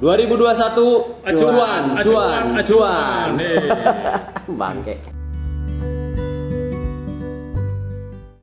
2021 0.01 0.41
Acuan, 0.51 0.75
cuan, 0.75 1.37
cuan, 1.37 1.85
acuan, 2.01 2.03
cuan. 2.03 2.45
acuan. 2.59 3.29
Hei. 3.39 3.69
Bangke. 4.61 5.24